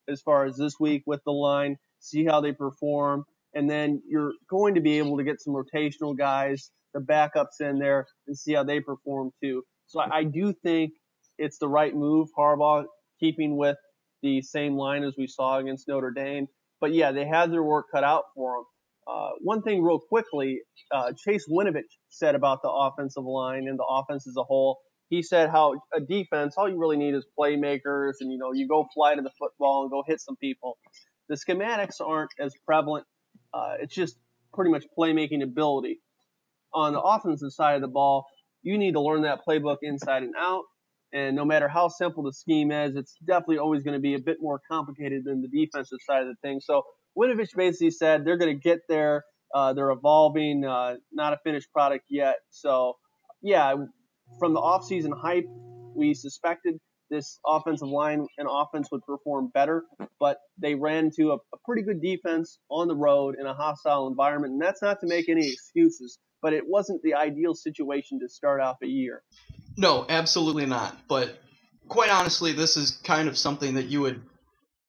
as 0.10 0.22
far 0.22 0.46
as 0.46 0.58
this 0.58 0.74
week 0.80 1.04
with 1.06 1.22
the 1.26 1.32
line, 1.32 1.78
see 2.00 2.26
how 2.26 2.42
they 2.42 2.52
perform, 2.52 3.24
and 3.54 3.70
then 3.70 4.02
you're 4.08 4.34
going 4.50 4.76
to 4.76 4.82
be 4.82 4.98
able 4.98 5.18
to 5.18 5.24
get 5.24 5.42
some 5.42 5.54
rotational 5.54 6.18
guys, 6.18 6.72
the 6.94 7.00
backups 7.00 7.60
in 7.60 7.80
there, 7.80 8.06
and 8.28 8.38
see 8.38 8.54
how 8.54 8.64
they 8.64 8.80
perform 8.80 9.32
too. 9.44 9.64
So 9.88 10.00
I, 10.00 10.20
I 10.20 10.24
do 10.24 10.54
think 10.64 10.92
it's 11.38 11.58
the 11.58 11.68
right 11.68 11.94
move, 11.94 12.30
Harbaugh, 12.38 12.86
keeping 13.20 13.58
with 13.58 13.78
the 14.22 14.42
same 14.42 14.76
line 14.76 15.04
as 15.04 15.14
we 15.18 15.28
saw 15.28 15.58
against 15.58 15.88
Notre 15.88 16.12
Dame. 16.12 16.48
But 16.80 16.94
yeah, 16.94 17.12
they 17.12 17.26
had 17.26 17.52
their 17.52 17.64
work 17.64 17.88
cut 17.94 18.04
out 18.04 18.26
for 18.36 18.58
them. 18.58 18.66
Uh, 19.08 19.30
one 19.42 19.62
thing, 19.62 19.84
real 19.84 20.00
quickly, 20.00 20.62
uh, 20.92 21.12
Chase 21.18 21.46
Winovich 21.50 21.84
said 22.10 22.36
about 22.36 22.62
the 22.62 22.70
offensive 22.70 23.24
line 23.24 23.68
and 23.68 23.78
the 23.78 23.86
offense 23.88 24.28
as 24.28 24.36
a 24.38 24.44
whole. 24.44 24.80
He 25.10 25.22
said 25.22 25.50
how 25.50 25.74
a 25.94 26.00
defense, 26.00 26.56
all 26.58 26.70
you 26.70 26.80
really 26.80 26.98
need 26.98 27.14
is 27.14 27.26
playmakers, 27.38 28.14
and 28.22 28.32
you 28.32 28.38
know, 28.38 28.54
you 28.54 28.68
go 28.68 28.88
fly 28.94 29.16
to 29.16 29.22
the 29.22 29.32
football 29.38 29.84
and 29.84 29.92
go 29.92 30.04
hit 30.08 30.22
some 30.22 30.38
people. 30.38 30.78
The 31.28 31.36
schematics 31.36 32.00
aren't 32.00 32.32
as 32.40 32.54
prevalent. 32.66 33.06
Uh, 33.54 33.76
it's 33.82 33.94
just 33.94 34.16
pretty 34.54 34.72
much 34.72 34.86
playmaking 34.98 35.44
ability. 35.44 36.00
On 36.74 36.94
the 36.94 37.02
offensive 37.02 37.52
side 37.52 37.76
of 37.76 37.82
the 37.82 37.88
ball, 37.90 38.26
you 38.64 38.78
need 38.78 38.94
to 38.94 39.02
learn 39.02 39.24
that 39.24 39.40
playbook 39.48 39.78
inside 39.82 40.24
and 40.24 40.34
out. 40.38 40.64
And 41.14 41.36
no 41.36 41.46
matter 41.46 41.68
how 41.68 41.90
simple 41.90 42.24
the 42.24 42.34
scheme 42.34 42.72
is, 42.72 42.96
it's 42.96 43.16
definitely 43.26 43.58
always 43.58 43.84
going 43.84 43.96
to 43.96 44.02
be 44.02 44.16
a 44.16 44.20
bit 44.20 44.38
more 44.40 44.62
complicated 44.70 45.24
than 45.26 45.42
the 45.42 45.48
defensive 45.48 46.00
side 46.06 46.22
of 46.22 46.28
the 46.28 46.36
thing. 46.42 46.62
So 46.62 46.84
Winovich 47.18 47.56
basically 47.56 47.92
said 47.92 48.24
they're 48.26 48.38
going 48.38 48.56
to 48.56 48.62
get 48.62 48.80
there. 48.88 49.24
Uh, 49.54 49.74
they're 49.74 49.92
evolving, 49.92 50.64
uh, 50.64 50.96
not 51.12 51.34
a 51.34 51.38
finished 51.44 51.72
product 51.74 52.06
yet. 52.10 52.36
So, 52.52 52.94
yeah, 53.42 53.76
from 54.40 54.54
the 54.54 54.62
offseason 54.62 55.12
hype, 55.22 55.44
we 55.94 56.14
suspected 56.14 56.80
this 57.10 57.38
offensive 57.46 57.90
line 57.90 58.26
and 58.38 58.48
offense 58.50 58.88
would 58.92 59.06
perform 59.06 59.52
better, 59.54 59.84
but 60.20 60.38
they 60.58 60.76
ran 60.76 61.12
to 61.18 61.32
a, 61.32 61.36
a 61.36 61.58
pretty 61.66 61.82
good 61.82 62.02
defense 62.02 62.60
on 62.70 62.88
the 62.88 62.96
road 62.96 63.36
in 63.38 63.46
a 63.46 63.54
hostile 63.54 64.08
environment. 64.08 64.54
And 64.54 64.62
that's 64.62 64.82
not 64.82 65.02
to 65.02 65.08
make 65.08 65.28
any 65.28 65.52
excuses, 65.52 66.18
but 66.42 66.54
it 66.54 66.68
wasn't 66.68 67.02
the 67.04 67.14
ideal 67.14 67.54
situation 67.54 68.20
to 68.20 68.30
start 68.30 68.62
off 68.62 68.78
a 68.82 68.88
year. 68.88 69.24
No, 69.78 70.06
absolutely 70.10 70.66
not. 70.66 70.98
But 71.08 71.40
quite 71.88 72.10
honestly, 72.10 72.54
this 72.54 72.78
is 72.78 72.92
kind 73.04 73.28
of 73.28 73.38
something 73.38 73.76
that 73.76 73.86
you 73.86 74.02
would 74.02 74.22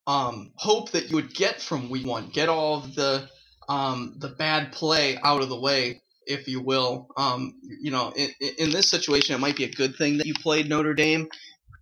um, 0.06 0.52
hope 0.56 0.90
that 0.92 1.10
you 1.10 1.16
would 1.16 1.34
get 1.34 1.60
from 1.60 1.90
week 1.90 2.06
one. 2.06 2.28
Get 2.28 2.48
all 2.48 2.78
of 2.78 2.94
the 2.94 3.28
um, 3.68 4.14
the 4.18 4.28
bad 4.28 4.72
play 4.72 5.18
out 5.22 5.42
of 5.42 5.48
the 5.48 5.58
way, 5.58 6.02
if 6.26 6.48
you 6.48 6.60
will. 6.60 7.08
Um, 7.16 7.54
you 7.80 7.90
know, 7.90 8.12
in, 8.16 8.30
in, 8.58 8.70
this 8.70 8.90
situation, 8.90 9.34
it 9.34 9.38
might 9.38 9.56
be 9.56 9.64
a 9.64 9.70
good 9.70 9.94
thing 9.96 10.18
that 10.18 10.26
you 10.26 10.34
played 10.34 10.68
Notre 10.68 10.94
Dame 10.94 11.28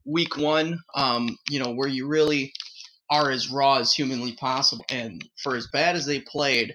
week 0.04 0.36
one. 0.36 0.78
Um, 0.94 1.36
you 1.48 1.58
know, 1.58 1.72
where 1.72 1.88
you 1.88 2.06
really 2.06 2.52
are 3.08 3.30
as 3.30 3.50
raw 3.50 3.78
as 3.78 3.92
humanly 3.92 4.32
possible. 4.32 4.84
And 4.90 5.26
for 5.42 5.56
as 5.56 5.66
bad 5.68 5.96
as 5.96 6.06
they 6.06 6.20
played, 6.20 6.74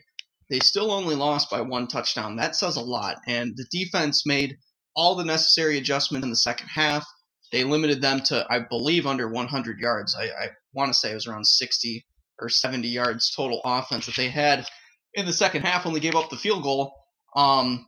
they 0.49 0.59
still 0.59 0.91
only 0.91 1.15
lost 1.15 1.49
by 1.49 1.61
one 1.61 1.87
touchdown. 1.87 2.35
That 2.35 2.55
says 2.55 2.75
a 2.75 2.81
lot. 2.81 3.17
And 3.27 3.55
the 3.55 3.65
defense 3.71 4.25
made 4.25 4.57
all 4.95 5.15
the 5.15 5.25
necessary 5.25 5.77
adjustments 5.77 6.23
in 6.23 6.29
the 6.29 6.35
second 6.35 6.67
half. 6.67 7.05
They 7.51 7.63
limited 7.63 8.01
them 8.01 8.21
to, 8.25 8.45
I 8.49 8.59
believe, 8.59 9.07
under 9.07 9.27
100 9.27 9.79
yards. 9.79 10.15
I, 10.15 10.25
I 10.25 10.49
want 10.73 10.89
to 10.89 10.93
say 10.93 11.11
it 11.11 11.15
was 11.15 11.27
around 11.27 11.47
60 11.47 12.05
or 12.39 12.49
70 12.49 12.87
yards 12.87 13.33
total 13.35 13.61
offense 13.63 14.05
that 14.07 14.15
they 14.15 14.29
had 14.29 14.65
in 15.13 15.25
the 15.25 15.33
second 15.33 15.61
half 15.63 15.85
when 15.85 15.93
they 15.93 15.99
gave 15.99 16.15
up 16.15 16.29
the 16.29 16.37
field 16.37 16.63
goal. 16.63 16.93
Um, 17.35 17.85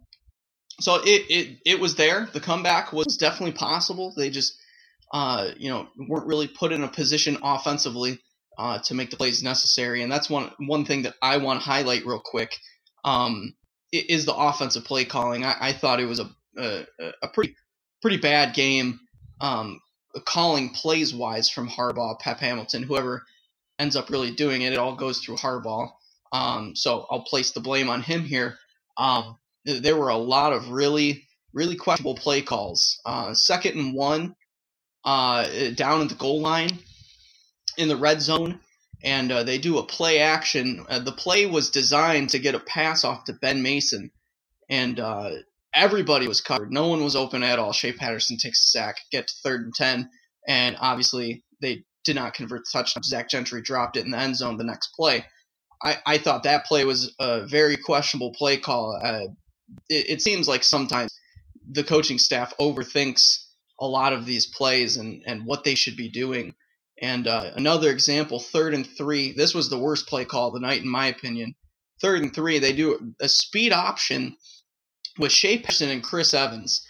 so 0.80 0.96
it, 1.04 1.26
it 1.30 1.58
it 1.66 1.80
was 1.80 1.96
there. 1.96 2.30
The 2.32 2.40
comeback 2.40 2.94
was 2.94 3.18
definitely 3.18 3.54
possible. 3.54 4.14
They 4.16 4.30
just 4.30 4.54
uh, 5.14 5.52
you 5.58 5.70
know 5.70 5.88
weren't 5.98 6.28
really 6.28 6.48
put 6.48 6.72
in 6.72 6.84
a 6.84 6.88
position 6.88 7.38
offensively 7.42 8.20
uh, 8.58 8.80
to 8.80 8.94
make 8.94 9.12
the 9.12 9.18
plays 9.18 9.44
necessary. 9.44 10.02
And 10.02 10.12
that's 10.12 10.30
one 10.30 10.52
one 10.60 10.86
thing 10.86 11.04
that 11.04 11.16
I 11.22 11.38
want 11.38 11.62
to 11.62 11.66
highlight 11.66 12.06
real 12.06 12.22
quick. 12.24 12.56
Um, 13.04 13.54
is 13.92 14.26
the 14.26 14.36
offensive 14.36 14.84
play 14.84 15.06
calling. 15.06 15.46
I, 15.46 15.56
I 15.60 15.74
thought 15.74 16.00
it 16.02 16.06
was 16.06 16.20
a, 16.20 16.30
a, 16.58 16.86
a 17.22 17.28
pretty 17.30 17.56
pretty 18.02 18.18
bad 18.18 18.54
game 18.54 19.00
um, 19.40 19.80
calling 20.26 20.70
plays 20.70 21.14
wise 21.14 21.50
from 21.50 21.70
Harbaugh, 21.70 22.20
Pep 22.20 22.40
Hamilton, 22.40 22.84
whoever 22.84 23.24
ends 23.80 23.96
up 23.96 24.10
really 24.10 24.32
doing 24.32 24.62
it. 24.62 24.74
It 24.74 24.80
all 24.80 24.96
goes 24.96 25.20
through 25.20 25.38
Harbaugh. 25.38 25.90
Um, 26.32 26.76
so 26.76 27.06
I'll 27.10 27.22
place 27.22 27.52
the 27.52 27.60
blame 27.60 27.90
on 27.90 28.02
him 28.02 28.24
here. 28.24 28.58
Um, 28.98 29.38
there 29.66 29.96
were 29.96 30.10
a 30.10 30.18
lot 30.18 30.54
of 30.54 30.70
really, 30.70 31.24
really 31.54 31.76
questionable 31.76 32.16
play 32.16 32.42
calls. 32.42 33.00
Uh, 33.06 33.34
second 33.34 33.78
and 33.78 33.94
one, 33.94 34.36
uh, 35.06 35.70
down 35.76 36.02
at 36.02 36.10
the 36.10 36.16
goal 36.16 36.42
line 36.42 36.70
in 37.78 37.88
the 37.88 37.96
red 37.96 38.22
zone, 38.22 38.60
and 39.04 39.32
uh, 39.32 39.44
they 39.44 39.58
do 39.58 39.78
a 39.78 39.86
play 39.86 40.20
action. 40.20 40.86
Uh, 40.90 41.00
the 41.00 41.12
play 41.12 41.46
was 41.46 41.70
designed 41.70 42.32
to 42.32 42.40
get 42.40 42.56
a 42.56 42.60
pass 42.60 43.04
off 43.04 43.26
to 43.26 43.34
Ben 43.34 43.62
Mason, 43.62 44.12
and 44.70 45.00
uh, 45.00 45.32
everybody 45.74 46.28
was 46.28 46.42
covered. 46.42 46.72
No 46.72 46.88
one 46.88 47.04
was 47.04 47.16
open 47.16 47.44
at 47.44 47.60
all. 47.60 47.72
Shea 47.72 47.94
Patterson 47.94 48.38
takes 48.38 48.66
a 48.66 48.70
sack, 48.70 48.98
get 49.12 49.28
to 49.28 49.34
third 49.44 49.66
and 49.66 49.74
10, 49.74 50.10
and 50.48 50.78
obviously 50.80 51.44
they 51.62 51.84
did 52.04 52.16
not 52.16 52.34
convert 52.34 52.62
the 52.62 52.80
touchdown. 52.80 53.04
Zach 53.04 53.30
Gentry 53.30 53.62
dropped 53.62 53.98
it 53.98 54.06
in 54.06 54.12
the 54.12 54.18
end 54.18 54.36
zone 54.36 54.58
the 54.58 54.64
next 54.64 54.90
play. 54.96 55.26
I, 55.84 55.98
I 56.06 56.18
thought 56.18 56.44
that 56.44 56.66
play 56.66 56.86
was 56.86 57.14
a 57.20 57.46
very 57.46 57.78
questionable 57.78 58.34
play 58.34 58.58
call. 58.58 59.00
Uh, 59.02 59.28
it, 59.90 60.10
it 60.10 60.22
seems 60.22 60.48
like 60.48 60.64
sometimes 60.64 61.14
the 61.70 61.84
coaching 61.84 62.18
staff 62.18 62.54
overthinks 62.60 63.44
a 63.80 63.88
lot 63.88 64.14
of 64.14 64.26
these 64.26 64.48
plays 64.48 64.98
and, 64.98 65.22
and 65.28 65.46
what 65.46 65.64
they 65.64 65.76
should 65.76 65.96
be 65.96 66.10
doing. 66.10 66.56
And 67.02 67.28
uh, 67.28 67.52
another 67.56 67.92
example, 67.92 68.40
third 68.40 68.74
and 68.74 68.88
three. 68.88 69.32
This 69.34 69.54
was 69.54 69.70
the 69.70 69.78
worst 69.78 70.08
play 70.08 70.26
call 70.26 70.48
of 70.48 70.54
the 70.54 70.60
night, 70.60 70.82
in 70.82 70.90
my 70.90 71.08
opinion. 71.08 71.56
Third 72.02 72.22
and 72.22 72.34
three, 72.34 72.60
they 72.60 72.74
do 72.74 73.14
a 73.20 73.30
speed 73.30 73.72
option 73.72 74.36
with 75.20 75.32
Shea 75.32 75.60
Patterson 75.60 75.90
and 75.90 76.04
Chris 76.04 76.34
Evans. 76.34 76.86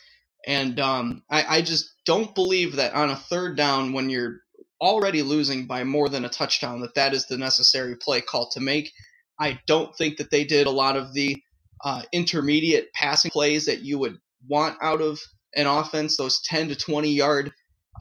And 0.45 0.79
um, 0.79 1.23
I, 1.29 1.57
I 1.57 1.61
just 1.61 1.93
don't 2.05 2.33
believe 2.33 2.77
that 2.77 2.93
on 2.93 3.09
a 3.09 3.15
third 3.15 3.57
down, 3.57 3.93
when 3.93 4.09
you're 4.09 4.39
already 4.81 5.21
losing 5.21 5.65
by 5.65 5.83
more 5.83 6.07
than 6.07 6.23
a 6.23 6.29
touchdown, 6.29 6.81
that 6.81 6.95
that 6.95 7.13
is 7.13 7.25
the 7.25 7.37
necessary 7.37 7.95
play 7.97 8.21
call 8.21 8.49
to 8.51 8.59
make. 8.59 8.91
I 9.39 9.59
don't 9.67 9.95
think 9.97 10.17
that 10.17 10.31
they 10.31 10.45
did 10.45 10.67
a 10.67 10.71
lot 10.71 10.95
of 10.95 11.13
the 11.13 11.37
uh, 11.83 12.03
intermediate 12.13 12.91
passing 12.93 13.31
plays 13.31 13.65
that 13.65 13.81
you 13.81 13.99
would 13.99 14.17
want 14.47 14.77
out 14.81 15.01
of 15.01 15.19
an 15.55 15.67
offense, 15.67 16.17
those 16.17 16.41
10 16.43 16.69
to 16.69 16.75
20 16.75 17.09
yard 17.09 17.51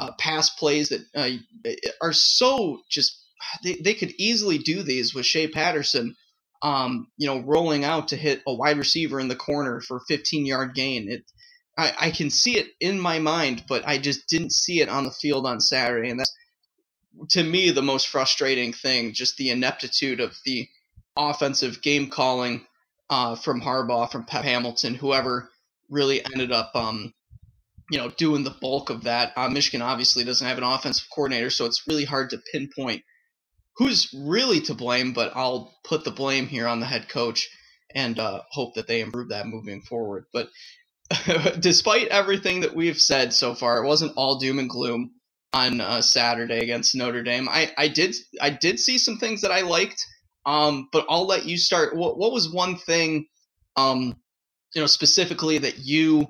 uh, 0.00 0.12
pass 0.19 0.50
plays 0.50 0.91
that 0.91 1.03
uh, 1.15 1.73
are 2.03 2.12
so 2.12 2.81
just, 2.91 3.21
they, 3.65 3.75
they 3.76 3.95
could 3.95 4.12
easily 4.19 4.59
do 4.59 4.83
these 4.83 5.15
with 5.15 5.26
Shea 5.26 5.49
Patterson 5.49 6.15
um, 6.62 7.09
you 7.17 7.26
know, 7.26 7.41
rolling 7.41 7.85
out 7.85 8.09
to 8.09 8.17
hit 8.17 8.43
a 8.47 8.55
wide 8.55 8.79
receiver 8.79 9.21
in 9.21 9.29
the 9.29 9.37
corner 9.37 9.81
for 9.81 10.00
15 10.09 10.47
yard 10.47 10.75
gain. 10.75 11.11
It, 11.11 11.25
I, 11.79 11.93
I 12.00 12.11
can 12.11 12.31
see 12.31 12.57
it 12.59 12.69
in 12.81 12.99
my 12.99 13.19
mind, 13.19 13.65
but 13.69 13.87
I 13.87 13.99
just 13.99 14.29
didn't 14.29 14.53
see 14.53 14.81
it 14.81 14.88
on 14.88 15.05
the 15.05 15.11
field 15.11 15.47
on 15.47 15.61
Saturday, 15.61 16.11
and 16.11 16.19
that's 16.19 16.33
to 17.31 17.45
me 17.45 17.71
the 17.71 17.83
most 17.83 18.09
frustrating 18.09 18.73
thing. 18.73 19.12
Just 19.12 19.37
the 19.37 19.50
ineptitude 19.50 20.21
of 20.21 20.37
the 20.45 20.69
offensive 21.17 21.83
game 21.83 22.11
calling 22.11 22.67
uh, 23.11 23.37
from 23.37 23.61
Harbaugh, 23.61 24.11
from 24.11 24.25
Pep 24.25 24.45
Hamilton, 24.45 24.95
whoever 24.95 25.50
really 25.91 26.25
ended 26.25 26.53
up, 26.53 26.73
um, 26.75 27.12
you 27.90 27.99
know, 27.99 28.11
doing 28.11 28.45
the 28.45 28.57
bulk 28.61 28.90
of 28.90 29.05
that. 29.05 29.33
Uh, 29.37 29.49
Michigan 29.49 29.83
obviously 29.83 30.25
doesn't 30.25 30.47
have 30.47 30.59
an 30.59 30.64
offensive 30.64 31.07
coordinator, 31.14 31.50
so 31.50 31.66
it's 31.66 31.85
really 31.88 32.05
hard 32.07 32.31
to 32.31 32.40
pinpoint 32.52 32.95
who's 33.78 34.12
really 34.14 34.61
to 34.62 34.75
blame, 34.75 35.14
but 35.14 35.33
I'll 35.37 35.75
put 35.85 36.05
the 36.05 36.12
blame 36.12 36.49
here 36.49 36.69
on 36.69 36.81
the 36.81 36.87
head 36.87 37.09
coach 37.11 37.49
and 37.95 38.19
uh, 38.21 38.43
hope 38.50 38.76
that 38.76 38.88
they 38.88 39.00
improve 39.02 39.31
that 39.31 39.49
moving 39.49 39.83
forward. 39.83 40.26
But 40.33 40.50
despite 41.61 42.09
everything 42.09 42.61
that 42.61 42.76
we've 42.76 42.99
said 43.00 43.33
so 43.33 43.55
far, 43.55 43.83
it 43.85 43.88
wasn't 43.88 44.14
all 44.16 44.38
doom 44.38 44.59
and 44.59 44.71
gloom 44.71 45.12
on 45.52 45.81
uh, 45.81 46.02
Saturday 46.02 46.61
against 46.61 46.95
Notre 46.97 47.23
Dame. 47.23 47.49
I, 47.50 47.73
I 47.78 47.88
did 47.88 48.14
I 48.40 48.50
did 48.50 48.81
see 48.81 48.99
some 48.99 49.19
things 49.19 49.43
that 49.43 49.52
I 49.52 49.62
liked, 49.62 50.05
um, 50.47 50.88
but 50.93 51.07
I'll 51.09 51.26
let 51.26 51.47
you 51.47 51.59
start. 51.59 51.97
What, 51.97 52.19
what 52.19 52.33
was 52.33 52.52
one 52.52 52.76
thing, 52.76 53.26
um, 53.76 54.16
you 54.75 54.83
know, 54.83 54.87
specifically 54.88 55.59
that 55.59 55.78
you 55.81 56.28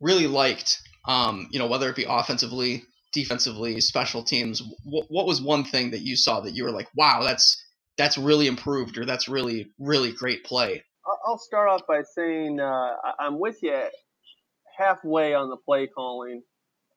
really 0.00 0.26
liked? 0.28 0.80
Um, 1.06 1.48
you 1.50 1.58
know, 1.58 1.66
whether 1.66 1.88
it 1.88 1.96
be 1.96 2.06
offensively, 2.08 2.84
defensively, 3.12 3.80
special 3.80 4.22
teams, 4.22 4.62
what, 4.84 5.06
what 5.08 5.26
was 5.26 5.42
one 5.42 5.64
thing 5.64 5.90
that 5.90 6.00
you 6.00 6.16
saw 6.16 6.40
that 6.40 6.54
you 6.54 6.64
were 6.64 6.70
like, 6.72 6.88
wow, 6.96 7.22
that's 7.22 7.62
that's 7.96 8.18
really 8.18 8.46
improved, 8.46 8.98
or 8.98 9.04
that's 9.04 9.28
really 9.28 9.70
really 9.78 10.12
great 10.12 10.44
play? 10.44 10.82
I'll 11.26 11.38
start 11.38 11.68
off 11.68 11.82
by 11.86 12.02
saying 12.02 12.60
uh, 12.60 12.96
I'm 13.18 13.38
with 13.38 13.62
you 13.62 13.78
halfway 14.76 15.34
on 15.34 15.48
the 15.50 15.56
play 15.56 15.86
calling. 15.86 16.42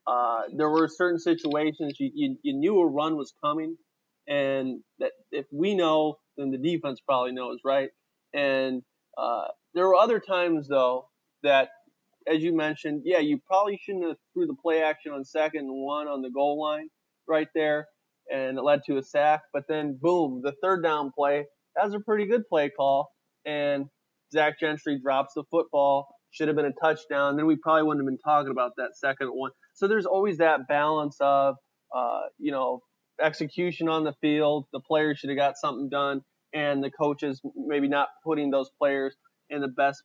Uh, 0.05 0.43
there 0.55 0.69
were 0.69 0.87
certain 0.87 1.19
situations 1.19 1.99
you, 1.99 2.11
you, 2.13 2.37
you 2.41 2.53
knew 2.53 2.79
a 2.79 2.87
run 2.87 3.17
was 3.17 3.33
coming, 3.43 3.75
and 4.27 4.81
that 4.99 5.11
if 5.31 5.45
we 5.51 5.75
know, 5.75 6.17
then 6.37 6.51
the 6.51 6.57
defense 6.57 7.01
probably 7.05 7.33
knows, 7.33 7.59
right? 7.65 7.89
And 8.33 8.83
uh, 9.17 9.47
there 9.73 9.87
were 9.87 9.95
other 9.95 10.19
times 10.19 10.67
though 10.67 11.09
that 11.43 11.69
as 12.31 12.43
you 12.43 12.55
mentioned, 12.55 13.01
yeah, 13.05 13.19
you 13.19 13.39
probably 13.47 13.79
shouldn't 13.81 14.05
have 14.05 14.17
threw 14.33 14.47
the 14.47 14.55
play 14.61 14.81
action 14.81 15.11
on 15.11 15.23
second 15.23 15.61
and 15.61 15.85
one 15.85 16.07
on 16.07 16.21
the 16.21 16.29
goal 16.29 16.61
line 16.61 16.89
right 17.27 17.47
there, 17.55 17.87
and 18.31 18.57
it 18.57 18.61
led 18.61 18.81
to 18.87 18.97
a 18.97 19.03
sack. 19.03 19.41
But 19.53 19.63
then, 19.67 19.97
boom, 20.01 20.41
the 20.43 20.53
third 20.61 20.83
down 20.83 21.11
play. 21.15 21.45
That 21.75 21.85
was 21.85 21.93
a 21.93 21.99
pretty 21.99 22.25
good 22.25 22.47
play 22.47 22.69
call, 22.69 23.11
and 23.45 23.85
Zach 24.33 24.59
Gentry 24.59 24.99
drops 25.01 25.33
the 25.35 25.43
football. 25.49 26.07
Should 26.31 26.49
have 26.49 26.57
been 26.57 26.65
a 26.65 26.73
touchdown. 26.73 27.37
Then 27.37 27.45
we 27.45 27.55
probably 27.55 27.83
wouldn't 27.83 28.05
have 28.05 28.11
been 28.11 28.19
talking 28.19 28.51
about 28.51 28.71
that 28.77 28.97
second 28.97 29.29
one. 29.29 29.51
So 29.73 29.87
there's 29.87 30.05
always 30.05 30.37
that 30.39 30.67
balance 30.67 31.15
of, 31.21 31.55
uh, 31.95 32.21
you 32.37 32.51
know, 32.51 32.81
execution 33.21 33.87
on 33.87 34.03
the 34.03 34.13
field. 34.21 34.65
The 34.73 34.81
players 34.81 35.19
should 35.19 35.29
have 35.29 35.37
got 35.37 35.55
something 35.57 35.89
done, 35.89 36.21
and 36.53 36.83
the 36.83 36.91
coaches 36.91 37.41
maybe 37.55 37.87
not 37.87 38.09
putting 38.25 38.51
those 38.51 38.69
players 38.77 39.15
in 39.49 39.61
the 39.61 39.67
best 39.69 40.03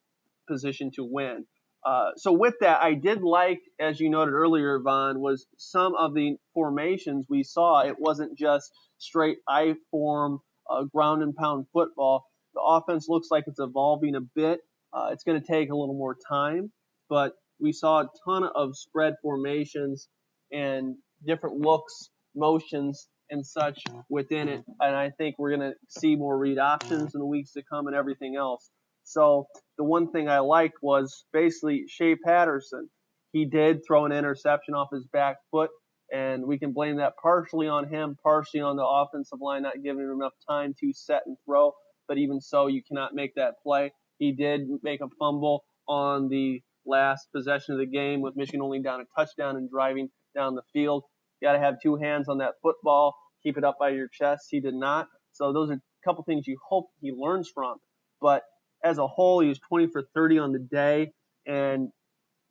position 0.49 0.91
to 0.95 1.05
win. 1.05 1.45
Uh, 1.85 2.11
so 2.17 2.33
with 2.33 2.55
that, 2.61 2.83
I 2.83 2.95
did 2.95 3.23
like, 3.23 3.61
as 3.81 3.99
you 3.99 4.09
noted 4.09 4.33
earlier, 4.33 4.79
Vaughn, 4.79 5.21
was 5.21 5.47
some 5.57 5.95
of 5.97 6.15
the 6.15 6.37
formations 6.55 7.27
we 7.29 7.43
saw. 7.43 7.81
It 7.81 7.97
wasn't 7.99 8.39
just 8.39 8.71
straight 8.99 9.39
I 9.49 9.75
form, 9.91 10.39
uh, 10.71 10.85
ground 10.85 11.23
and 11.23 11.35
pound 11.35 11.67
football. 11.73 12.25
The 12.55 12.61
offense 12.61 13.09
looks 13.09 13.29
like 13.31 13.45
it's 13.47 13.59
evolving 13.59 14.15
a 14.15 14.21
bit. 14.21 14.61
Uh, 14.93 15.09
it's 15.13 15.25
going 15.25 15.41
to 15.41 15.47
take 15.47 15.71
a 15.71 15.77
little 15.77 15.95
more 15.95 16.17
time, 16.29 16.71
but 17.09 17.33
we 17.59 17.73
saw 17.73 18.03
a 18.03 18.09
ton 18.25 18.45
of 18.55 18.77
spread 18.77 19.15
formations 19.23 20.09
and 20.53 20.97
different 21.27 21.57
looks, 21.57 22.11
motions, 22.37 23.09
and 23.31 23.45
such 23.45 23.83
within 24.11 24.49
it. 24.49 24.63
And 24.81 24.95
I 24.95 25.11
think 25.11 25.37
we're 25.39 25.57
going 25.57 25.73
to 25.73 25.75
see 25.89 26.15
more 26.15 26.37
read 26.37 26.59
options 26.59 27.15
in 27.15 27.21
the 27.21 27.27
weeks 27.27 27.53
to 27.53 27.63
come 27.63 27.87
and 27.87 27.97
everything 27.97 28.37
else. 28.37 28.71
So 29.13 29.47
the 29.79 29.85
one 29.85 30.11
thing 30.11 30.29
I 30.29 30.39
liked 30.39 30.77
was 30.83 31.25
basically 31.33 31.85
Shea 31.89 32.17
Patterson. 32.17 32.89
He 33.33 33.45
did 33.45 33.81
throw 33.87 34.07
an 34.07 34.13
interception 34.13 34.75
off 34.75 34.89
his 34.93 35.07
back 35.13 35.37
foot, 35.51 35.71
and 36.13 36.45
we 36.47 36.59
can 36.59 36.73
blame 36.73 36.97
that 36.97 37.15
partially 37.23 37.69
on 37.69 37.89
him, 37.89 38.17
partially 38.23 38.61
on 38.61 38.77
the 38.77 38.87
offensive 38.87 39.41
line 39.41 39.63
not 39.63 39.83
giving 39.83 40.03
him 40.03 40.13
enough 40.13 40.35
time 40.49 40.75
to 40.81 40.93
set 40.93 41.23
and 41.27 41.37
throw. 41.47 41.73
But 42.09 42.19
even 42.19 42.41
so, 42.41 42.67
you 42.67 42.83
cannot 42.87 43.15
make 43.15 43.35
that 43.37 43.55
play. 43.63 43.93
He 44.19 44.33
did 44.33 44.63
make 44.83 45.01
a 45.01 45.09
fumble 45.19 45.65
on 45.89 46.29
the 46.29 46.63
last 46.87 47.29
possession 47.35 47.75
of 47.75 47.81
the 47.81 47.87
game 47.87 48.21
with 48.21 48.37
Michigan 48.37 48.61
only 48.61 48.81
down 48.83 49.01
a 49.01 49.05
touchdown 49.17 49.57
and 49.57 49.71
driving 49.71 50.09
down 50.35 50.55
the 50.55 50.63
field. 50.73 51.05
You 51.41 51.49
got 51.49 51.53
to 51.53 51.59
have 51.59 51.77
two 51.83 51.97
hands 51.97 52.29
on 52.29 52.39
that 52.39 52.55
football, 52.63 53.15
keep 53.43 53.57
it 53.57 53.65
up 53.65 53.77
by 53.79 53.91
your 53.91 54.09
chest. 54.09 54.47
He 54.51 54.61
did 54.61 54.75
not. 54.75 55.09
So 55.33 55.53
those 55.53 55.71
are 55.71 55.75
a 55.75 55.81
couple 56.05 56.25
things 56.25 56.47
you 56.47 56.59
hope 56.69 56.87
he 57.01 57.13
learns 57.17 57.51
from. 57.53 57.77
But 58.21 58.43
as 58.85 58.99
a 58.99 59.07
whole, 59.07 59.41
he 59.41 59.49
was 59.49 59.59
20 59.59 59.89
for 59.89 60.03
30 60.15 60.39
on 60.39 60.53
the 60.53 60.59
day, 60.59 61.13
and 61.47 61.91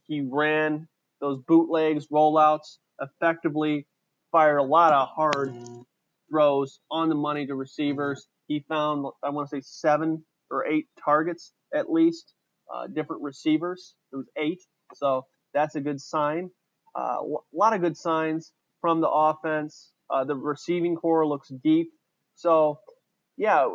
he 0.03 0.21
ran 0.21 0.88
those 1.19 1.39
bootlegs, 1.47 2.07
rollouts 2.07 2.77
effectively, 3.00 3.88
fired 4.31 4.57
a 4.57 4.63
lot 4.63 4.93
of 4.93 5.07
hard 5.09 5.53
throws 6.29 6.79
on 6.89 7.09
the 7.09 7.15
money 7.15 7.45
to 7.45 7.55
receivers. 7.55 8.27
He 8.47 8.63
found, 8.67 9.05
I 9.23 9.29
want 9.29 9.50
to 9.50 9.57
say, 9.57 9.61
seven 9.63 10.23
or 10.50 10.65
eight 10.65 10.88
targets 11.03 11.53
at 11.73 11.91
least, 11.91 12.33
uh, 12.73 12.88
different 12.88 13.21
receivers. 13.21 13.95
It 14.11 14.17
was 14.17 14.27
eight, 14.38 14.61
so 14.93 15.25
that's 15.53 15.75
a 15.75 15.81
good 15.81 16.01
sign. 16.01 16.50
A 16.95 17.00
uh, 17.00 17.21
lot 17.53 17.73
of 17.73 17.81
good 17.81 17.95
signs 17.97 18.51
from 18.81 19.01
the 19.01 19.09
offense. 19.09 19.91
Uh, 20.09 20.25
the 20.25 20.35
receiving 20.35 20.95
core 20.95 21.25
looks 21.25 21.50
deep. 21.63 21.91
So, 22.35 22.79
yeah, 23.38 23.67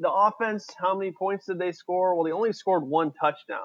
the 0.00 0.10
offense, 0.10 0.66
how 0.78 0.96
many 0.96 1.12
points 1.12 1.46
did 1.46 1.58
they 1.58 1.72
score? 1.72 2.14
Well, 2.14 2.24
they 2.24 2.32
only 2.32 2.52
scored 2.52 2.82
one 2.82 3.12
touchdown. 3.12 3.60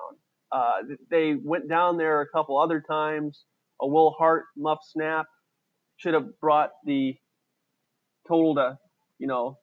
Uh, 0.51 0.79
they 1.09 1.35
went 1.35 1.69
down 1.69 1.97
there 1.97 2.21
a 2.21 2.27
couple 2.27 2.59
other 2.59 2.81
times. 2.81 3.45
A 3.81 3.87
Will 3.87 4.11
Hart 4.11 4.43
muff 4.57 4.79
snap 4.83 5.25
should 5.97 6.13
have 6.13 6.39
brought 6.41 6.71
the 6.85 7.15
total 8.27 8.55
to, 8.55 8.77
you 9.17 9.27
know, 9.27 9.57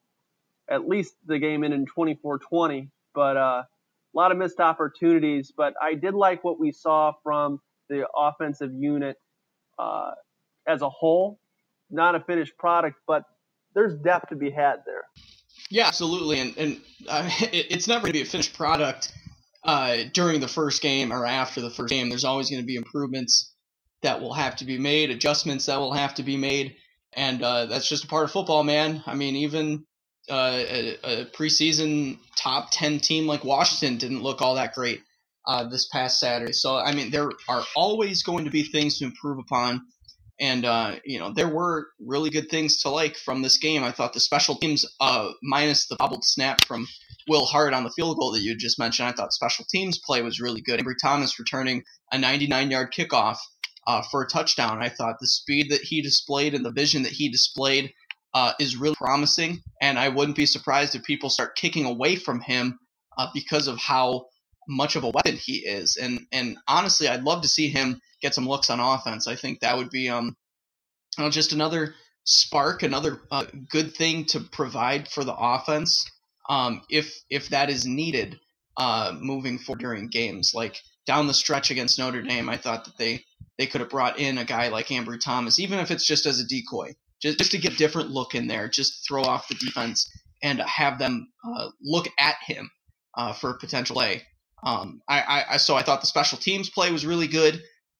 at 0.70 0.88
least 0.88 1.14
the 1.26 1.38
game 1.38 1.62
in 1.62 1.72
in 1.72 1.84
24-20. 1.86 2.88
But 3.14 3.36
uh, 3.36 3.40
a 3.40 3.66
lot 4.14 4.32
of 4.32 4.38
missed 4.38 4.58
opportunities. 4.58 5.52
But 5.54 5.74
I 5.80 5.94
did 5.94 6.14
like 6.14 6.42
what 6.42 6.58
we 6.58 6.72
saw 6.72 7.12
from 7.22 7.60
the 7.90 8.06
offensive 8.16 8.72
unit 8.72 9.16
uh, 9.78 10.12
as 10.66 10.80
a 10.80 10.88
whole. 10.88 11.38
Not 11.90 12.14
a 12.14 12.20
finished 12.20 12.56
product, 12.56 12.96
but 13.06 13.24
there's 13.74 13.94
depth 13.96 14.30
to 14.30 14.36
be 14.36 14.50
had 14.50 14.76
there. 14.86 15.04
Yeah, 15.70 15.86
absolutely, 15.86 16.40
and 16.40 16.56
and 16.56 16.80
uh, 17.08 17.28
it, 17.40 17.66
it's 17.70 17.88
never 17.88 18.02
going 18.02 18.12
to 18.12 18.18
be 18.18 18.22
a 18.22 18.26
finished 18.26 18.54
product 18.54 19.12
uh, 19.64 19.98
during 20.12 20.40
the 20.40 20.48
first 20.48 20.82
game 20.82 21.12
or 21.12 21.24
after 21.26 21.60
the 21.60 21.70
first 21.70 21.90
game. 21.90 22.08
There's 22.08 22.24
always 22.24 22.50
going 22.50 22.62
to 22.62 22.66
be 22.66 22.76
improvements 22.76 23.52
that 24.02 24.20
will 24.20 24.34
have 24.34 24.56
to 24.56 24.64
be 24.64 24.78
made, 24.78 25.10
adjustments 25.10 25.66
that 25.66 25.78
will 25.78 25.92
have 25.92 26.14
to 26.14 26.22
be 26.22 26.36
made, 26.36 26.76
and 27.12 27.42
uh, 27.42 27.66
that's 27.66 27.88
just 27.88 28.04
a 28.04 28.08
part 28.08 28.24
of 28.24 28.32
football, 28.32 28.64
man. 28.64 29.02
I 29.06 29.14
mean, 29.14 29.36
even 29.36 29.84
uh, 30.30 30.62
a, 30.66 30.98
a, 31.04 31.24
preseason 31.26 32.18
top 32.36 32.68
ten 32.70 33.00
team 33.00 33.26
like 33.26 33.44
Washington 33.44 33.98
didn't 33.98 34.22
look 34.22 34.42
all 34.42 34.56
that 34.56 34.74
great 34.74 35.02
uh, 35.46 35.68
this 35.68 35.88
past 35.88 36.20
Saturday. 36.20 36.52
So 36.52 36.76
I 36.76 36.92
mean, 36.92 37.10
there 37.10 37.30
are 37.48 37.64
always 37.76 38.22
going 38.22 38.44
to 38.44 38.50
be 38.50 38.62
things 38.62 38.98
to 38.98 39.04
improve 39.04 39.38
upon. 39.38 39.82
And 40.40 40.64
uh, 40.64 40.96
you 41.04 41.18
know 41.18 41.32
there 41.32 41.48
were 41.48 41.88
really 42.00 42.30
good 42.30 42.48
things 42.48 42.78
to 42.82 42.90
like 42.90 43.16
from 43.16 43.42
this 43.42 43.58
game. 43.58 43.84
I 43.84 43.92
thought 43.92 44.12
the 44.12 44.20
special 44.20 44.56
teams, 44.56 44.84
uh, 45.00 45.30
minus 45.42 45.86
the 45.86 45.96
bobbled 45.96 46.24
snap 46.24 46.64
from 46.64 46.88
Will 47.28 47.46
Hart 47.46 47.74
on 47.74 47.84
the 47.84 47.90
field 47.90 48.18
goal 48.18 48.32
that 48.32 48.40
you 48.40 48.56
just 48.56 48.78
mentioned, 48.78 49.08
I 49.08 49.12
thought 49.12 49.32
special 49.32 49.64
teams 49.70 49.98
play 49.98 50.22
was 50.22 50.40
really 50.40 50.60
good. 50.60 50.80
Ambry 50.80 50.94
Thomas 51.00 51.38
returning 51.38 51.84
a 52.12 52.16
99-yard 52.16 52.92
kickoff 52.92 53.36
uh, 53.86 54.02
for 54.10 54.22
a 54.22 54.26
touchdown. 54.26 54.82
I 54.82 54.88
thought 54.88 55.16
the 55.20 55.28
speed 55.28 55.70
that 55.70 55.82
he 55.82 56.02
displayed 56.02 56.54
and 56.54 56.64
the 56.64 56.72
vision 56.72 57.02
that 57.02 57.12
he 57.12 57.28
displayed 57.28 57.92
uh, 58.34 58.52
is 58.58 58.76
really 58.76 58.96
promising, 58.96 59.62
and 59.80 59.98
I 59.98 60.08
wouldn't 60.08 60.36
be 60.36 60.46
surprised 60.46 60.94
if 60.94 61.04
people 61.04 61.30
start 61.30 61.56
kicking 61.56 61.84
away 61.84 62.16
from 62.16 62.40
him 62.40 62.78
uh, 63.18 63.28
because 63.34 63.68
of 63.68 63.78
how 63.78 64.26
much 64.68 64.96
of 64.96 65.04
a 65.04 65.10
weapon 65.10 65.36
he 65.36 65.58
is. 65.58 65.96
And 65.96 66.26
and 66.32 66.56
honestly, 66.68 67.08
I'd 67.08 67.24
love 67.24 67.42
to 67.42 67.48
see 67.48 67.68
him 67.68 68.00
get 68.20 68.34
some 68.34 68.48
looks 68.48 68.70
on 68.70 68.80
offense. 68.80 69.26
I 69.26 69.36
think 69.36 69.60
that 69.60 69.76
would 69.76 69.90
be 69.90 70.08
um, 70.08 70.36
you 71.18 71.24
know, 71.24 71.30
just 71.30 71.52
another 71.52 71.94
spark, 72.24 72.82
another 72.82 73.20
uh, 73.30 73.44
good 73.68 73.94
thing 73.94 74.24
to 74.26 74.40
provide 74.40 75.08
for 75.08 75.24
the 75.24 75.34
offense 75.34 76.10
um, 76.48 76.82
if 76.90 77.14
if 77.30 77.48
that 77.50 77.70
is 77.70 77.86
needed 77.86 78.38
uh, 78.76 79.14
moving 79.18 79.58
forward 79.58 79.80
during 79.80 80.08
games. 80.08 80.52
Like 80.54 80.80
down 81.06 81.26
the 81.26 81.34
stretch 81.34 81.70
against 81.70 81.98
Notre 81.98 82.22
Dame, 82.22 82.48
I 82.48 82.56
thought 82.56 82.84
that 82.84 82.98
they 82.98 83.24
they 83.58 83.66
could 83.66 83.80
have 83.80 83.90
brought 83.90 84.18
in 84.18 84.38
a 84.38 84.44
guy 84.44 84.68
like 84.68 84.88
Ambry 84.88 85.20
Thomas, 85.20 85.58
even 85.58 85.78
if 85.78 85.90
it's 85.90 86.06
just 86.06 86.26
as 86.26 86.40
a 86.40 86.46
decoy, 86.46 86.94
just, 87.20 87.38
just 87.38 87.50
to 87.52 87.58
get 87.58 87.74
a 87.74 87.76
different 87.76 88.10
look 88.10 88.34
in 88.34 88.46
there, 88.46 88.68
just 88.68 89.06
throw 89.06 89.22
off 89.22 89.48
the 89.48 89.54
defense 89.54 90.10
and 90.42 90.60
have 90.60 90.98
them 90.98 91.28
uh, 91.44 91.68
look 91.82 92.08
at 92.18 92.36
him 92.46 92.70
uh, 93.16 93.32
for 93.32 93.54
potential 93.54 93.94
play. 93.94 94.22
Um, 94.62 95.02
I, 95.08 95.44
I, 95.50 95.56
so 95.56 95.74
I 95.74 95.82
thought 95.82 96.00
the 96.00 96.06
special 96.06 96.38
teams 96.38 96.70
play 96.70 96.90
was 96.92 97.04
really 97.04 97.26
good. 97.26 97.54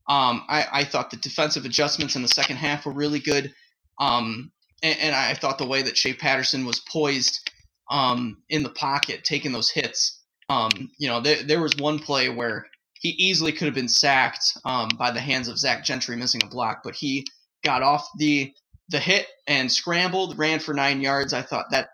Um, 0.09 0.45
I, 0.49 0.67
I 0.73 0.85
thought 0.85 1.11
the 1.11 1.17
defensive 1.17 1.65
adjustments 1.65 2.17
in 2.17 2.23
the 2.23 2.29
second 2.29 2.57
half 2.57 2.87
were 2.87 2.93
really 2.93 3.21
good. 3.21 3.53
Um, 3.99 4.53
and, 4.83 4.99
and, 4.99 5.15
I 5.15 5.35
thought 5.35 5.59
the 5.59 5.67
way 5.67 5.83
that 5.83 5.97
Shea 5.97 6.15
Patterson 6.15 6.67
was 6.67 6.81
poised 6.81 7.51
um, 7.91 8.43
in 8.49 8.63
the 8.63 8.71
pocket, 8.71 9.23
taking 9.23 9.53
those 9.53 9.71
hits. 9.71 10.21
Um, 10.49 10.71
you 10.99 11.09
know, 11.09 11.21
there, 11.21 11.43
there 11.43 11.61
was 11.61 11.77
one 11.77 11.99
play 11.99 12.29
where 12.29 12.67
he 12.95 13.11
easily 13.11 13.53
could 13.53 13.67
have 13.67 13.75
been 13.75 13.89
sacked 13.89 14.57
um, 14.65 14.89
by 14.99 15.11
the 15.11 15.21
hands 15.21 15.49
of 15.49 15.59
Zach 15.59 15.85
Gentry 15.85 16.17
missing 16.17 16.43
a 16.45 16.49
block, 16.49 16.83
but 16.83 16.95
he 16.95 17.27
got 17.65 17.83
off 17.83 18.09
the 18.19 18.53
the 18.89 19.01
hit 19.01 19.27
and 19.47 19.71
scrambled, 19.71 20.39
ran 20.39 20.59
for 20.59 20.75
nine 20.75 21.01
yards. 21.01 21.33
I 21.33 21.43
thought 21.43 21.71
that 21.71 21.91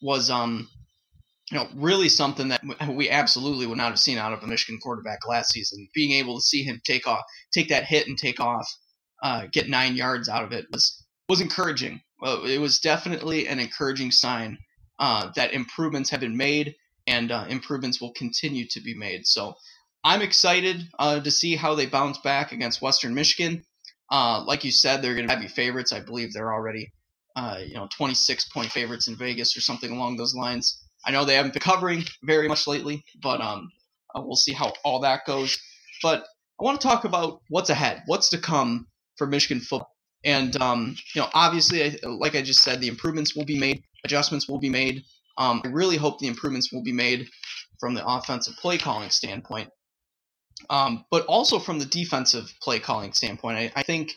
was 0.00 0.30
um 0.30 0.68
you 1.52 1.58
know, 1.58 1.68
really 1.74 2.08
something 2.08 2.48
that 2.48 2.62
we 2.88 3.10
absolutely 3.10 3.66
would 3.66 3.76
not 3.76 3.90
have 3.90 3.98
seen 3.98 4.16
out 4.16 4.32
of 4.32 4.42
a 4.42 4.46
Michigan 4.46 4.80
quarterback 4.80 5.28
last 5.28 5.52
season. 5.52 5.86
Being 5.94 6.12
able 6.12 6.36
to 6.36 6.40
see 6.40 6.62
him 6.62 6.80
take 6.82 7.06
off, 7.06 7.20
take 7.52 7.68
that 7.68 7.84
hit 7.84 8.06
and 8.06 8.16
take 8.16 8.40
off, 8.40 8.66
uh, 9.22 9.44
get 9.52 9.68
nine 9.68 9.94
yards 9.94 10.30
out 10.30 10.44
of 10.44 10.52
it 10.52 10.64
was 10.72 11.04
was 11.28 11.42
encouraging. 11.42 12.00
It 12.22 12.58
was 12.58 12.78
definitely 12.78 13.48
an 13.48 13.58
encouraging 13.58 14.12
sign 14.12 14.56
uh, 14.98 15.30
that 15.36 15.52
improvements 15.52 16.08
have 16.08 16.20
been 16.20 16.38
made 16.38 16.74
and 17.06 17.30
uh, 17.30 17.44
improvements 17.48 18.00
will 18.00 18.12
continue 18.12 18.66
to 18.68 18.80
be 18.80 18.94
made. 18.94 19.26
So 19.26 19.54
I'm 20.02 20.22
excited 20.22 20.88
uh, 20.98 21.20
to 21.20 21.30
see 21.30 21.56
how 21.56 21.74
they 21.74 21.84
bounce 21.84 22.16
back 22.18 22.52
against 22.52 22.80
Western 22.80 23.14
Michigan. 23.14 23.62
Uh, 24.10 24.42
like 24.46 24.64
you 24.64 24.70
said, 24.70 25.02
they're 25.02 25.14
going 25.14 25.26
to 25.26 25.34
have 25.34 25.42
be 25.42 25.48
favorites. 25.48 25.92
I 25.92 26.00
believe 26.00 26.32
they're 26.32 26.52
already, 26.52 26.92
uh, 27.36 27.58
you 27.66 27.74
know, 27.74 27.88
26 27.94 28.48
point 28.48 28.70
favorites 28.70 29.06
in 29.06 29.16
Vegas 29.16 29.54
or 29.54 29.60
something 29.60 29.90
along 29.90 30.16
those 30.16 30.34
lines. 30.34 30.81
I 31.04 31.10
know 31.10 31.24
they 31.24 31.34
haven't 31.34 31.54
been 31.54 31.62
covering 31.62 32.04
very 32.22 32.48
much 32.48 32.66
lately, 32.66 33.04
but 33.20 33.40
um, 33.40 33.70
uh, 34.14 34.22
we'll 34.22 34.36
see 34.36 34.52
how 34.52 34.72
all 34.84 35.00
that 35.00 35.26
goes. 35.26 35.58
But 36.02 36.24
I 36.60 36.64
want 36.64 36.80
to 36.80 36.86
talk 36.86 37.04
about 37.04 37.40
what's 37.48 37.70
ahead, 37.70 38.02
what's 38.06 38.28
to 38.30 38.38
come 38.38 38.86
for 39.16 39.26
Michigan 39.26 39.60
football. 39.60 39.90
And 40.24 40.60
um, 40.60 40.96
you 41.14 41.20
know, 41.20 41.28
obviously, 41.34 41.98
like 42.04 42.36
I 42.36 42.42
just 42.42 42.62
said, 42.62 42.80
the 42.80 42.88
improvements 42.88 43.34
will 43.34 43.44
be 43.44 43.58
made, 43.58 43.82
adjustments 44.04 44.48
will 44.48 44.60
be 44.60 44.70
made. 44.70 45.02
Um, 45.38 45.62
I 45.64 45.68
really 45.68 45.96
hope 45.96 46.18
the 46.18 46.28
improvements 46.28 46.72
will 46.72 46.82
be 46.82 46.92
made 46.92 47.28
from 47.80 47.94
the 47.94 48.06
offensive 48.06 48.54
play 48.56 48.78
calling 48.78 49.10
standpoint, 49.10 49.70
um, 50.70 51.04
but 51.10 51.26
also 51.26 51.58
from 51.58 51.78
the 51.80 51.86
defensive 51.86 52.54
play 52.62 52.78
calling 52.78 53.12
standpoint. 53.12 53.58
I, 53.58 53.72
I 53.74 53.82
think 53.82 54.14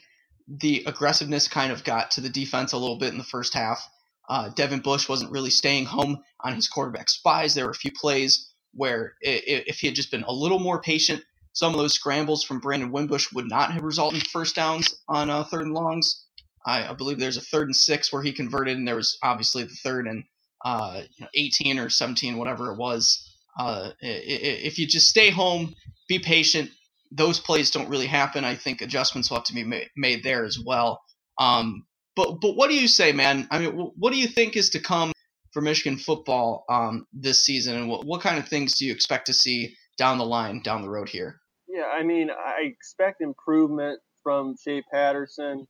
the 0.48 0.84
aggressiveness 0.86 1.48
kind 1.48 1.72
of 1.72 1.84
got 1.84 2.12
to 2.12 2.22
the 2.22 2.30
defense 2.30 2.74
a 2.74 2.78
little 2.78 3.00
bit 3.00 3.12
in 3.12 3.18
the 3.18 3.24
first 3.24 3.54
half. 3.56 3.88
Uh, 4.30 4.50
Devin 4.50 4.80
Bush 4.80 5.08
wasn't 5.08 5.32
really 5.32 5.50
staying 5.50 5.86
home 5.86 6.20
on 6.44 6.54
his 6.54 6.68
quarterback 6.68 7.10
spies. 7.10 7.54
There 7.54 7.66
were 7.66 7.72
a 7.72 7.76
few 7.76 7.92
plays 7.92 8.52
where 8.74 9.14
if 9.22 9.80
he 9.80 9.88
had 9.88 9.96
just 9.96 10.12
been 10.12 10.24
a 10.24 10.34
little 10.34 10.60
more 10.60 10.82
patient, 10.82 11.24
some 11.54 11.74
of 11.74 11.80
those 11.80 11.94
scrambles 11.94 12.44
from 12.44 12.60
Brandon 12.60 12.92
Wimbush 12.92 13.32
would 13.32 13.48
not 13.48 13.72
have 13.72 13.84
resulted 13.84 14.22
in 14.22 14.30
first 14.30 14.56
downs 14.56 14.94
on 15.08 15.30
uh, 15.30 15.44
third 15.46 15.62
and 15.62 15.74
longs. 15.74 16.26
I, 16.66 16.90
I, 16.90 16.94
believe 16.94 17.18
there's 17.18 17.38
a 17.38 17.42
third 17.42 17.68
and 17.68 17.76
six 17.76 18.12
where 18.12 18.22
he 18.22 18.34
converted, 18.34 18.78
and 18.78 18.88
there 18.88 18.98
was 18.98 19.18
obviously 19.24 19.64
the 19.64 19.76
third 19.84 20.08
and 20.08 20.26
uh, 20.66 21.04
you 21.18 21.24
know, 21.24 21.30
18 21.34 21.80
or 21.80 21.90
17, 21.90 22.38
whatever 22.38 22.72
it 22.72 22.78
was. 22.78 23.32
Uh, 23.58 23.92
if 24.02 24.78
you 24.78 24.86
just 24.86 25.08
stay 25.08 25.30
home, 25.30 25.74
be 26.10 26.20
patient, 26.20 26.72
those 27.12 27.40
plays 27.40 27.72
don't 27.72 27.90
really 27.90 28.08
happen. 28.08 28.44
I 28.44 28.56
think 28.56 28.82
adjustments 28.82 29.30
will 29.30 29.38
have 29.38 29.46
to 29.46 29.54
be 29.54 29.64
ma- 29.64 29.88
made 29.96 30.24
there 30.24 30.44
as 30.44 30.60
well. 30.60 31.02
Um, 31.40 31.86
but 32.16 32.40
but 32.42 32.56
what 32.56 32.70
do 32.70 32.76
you 32.76 32.88
say, 32.88 33.12
man? 33.12 33.48
I 33.52 33.60
mean, 33.60 33.72
what 33.72 34.12
do 34.12 34.20
you 34.20 34.28
think 34.28 34.56
is 34.56 34.72
to 34.72 34.80
come 34.80 35.12
for 35.52 35.62
Michigan 35.62 35.98
football 35.98 36.66
um, 36.70 37.08
this 37.14 37.44
season, 37.44 37.76
and 37.76 37.90
what, 37.90 38.06
what 38.06 38.22
kind 38.22 38.38
of 38.38 38.48
things 38.48 38.78
do 38.78 38.86
you 38.86 38.94
expect 38.94 39.28
to 39.28 39.34
see 39.34 39.76
down 39.98 40.18
the 40.18 40.26
line, 40.26 40.62
down 40.62 40.82
the 40.82 40.90
road 40.90 41.10
here? 41.10 41.40
Yeah, 41.68 41.86
I 41.86 42.04
mean, 42.04 42.30
I 42.30 42.64
expect 42.64 43.22
improvement 43.22 44.00
from 44.24 44.56
Shea 44.62 44.82
Patterson. 44.92 45.68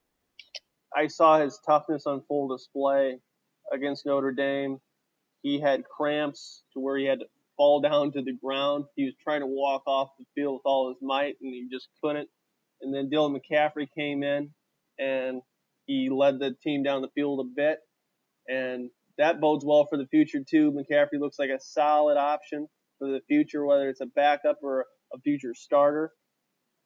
I 0.96 1.08
saw 1.08 1.40
his 1.40 1.60
toughness 1.66 2.06
on 2.06 2.24
full 2.28 2.48
display 2.48 3.20
against 3.72 4.06
Notre 4.06 4.32
Dame. 4.32 4.80
He 5.42 5.60
had 5.60 5.84
cramps 5.86 6.64
to 6.74 6.80
where 6.80 6.98
he 6.98 7.06
had 7.06 7.20
to 7.20 7.26
fall 7.58 7.82
down 7.82 8.12
to 8.14 8.22
the 8.22 8.34
ground. 8.34 8.86
He 8.96 9.06
was 9.06 9.14
trying 9.24 9.42
to 9.42 9.48
walk 9.48 9.84
off 9.86 10.10
the 10.18 10.26
field 10.36 10.56
with 10.56 10.66
all 10.66 10.90
his 10.90 10.98
might, 11.02 11.36
and 11.42 11.54
he 11.54 11.68
just 11.72 11.88
couldn't. 12.04 12.30
And 12.82 12.94
then 12.94 13.10
Dylan 13.10 13.38
McCaffrey 13.38 13.88
came 13.96 14.24
in, 14.24 14.50
and 15.00 15.42
he 15.86 16.10
led 16.10 16.40
the 16.40 16.56
team 16.64 16.84
down 16.84 17.02
the 17.02 17.10
field 17.10 17.40
a 17.40 17.50
bit, 17.56 17.80
and 18.48 18.90
that 19.18 19.40
bodes 19.40 19.66
well 19.66 19.86
for 19.86 19.98
the 19.98 20.08
future 20.08 20.42
too. 20.48 20.72
McCaffrey 20.72 21.20
looks 21.20 21.40
like 21.40 21.50
a 21.50 21.60
solid 21.60 22.18
option 22.18 22.68
for 23.00 23.08
the 23.08 23.22
future, 23.28 23.66
whether 23.66 23.90
it's 23.90 24.02
a 24.02 24.06
backup 24.06 24.60
or 24.62 24.86
a 25.14 25.20
future 25.20 25.54
starter. 25.54 26.12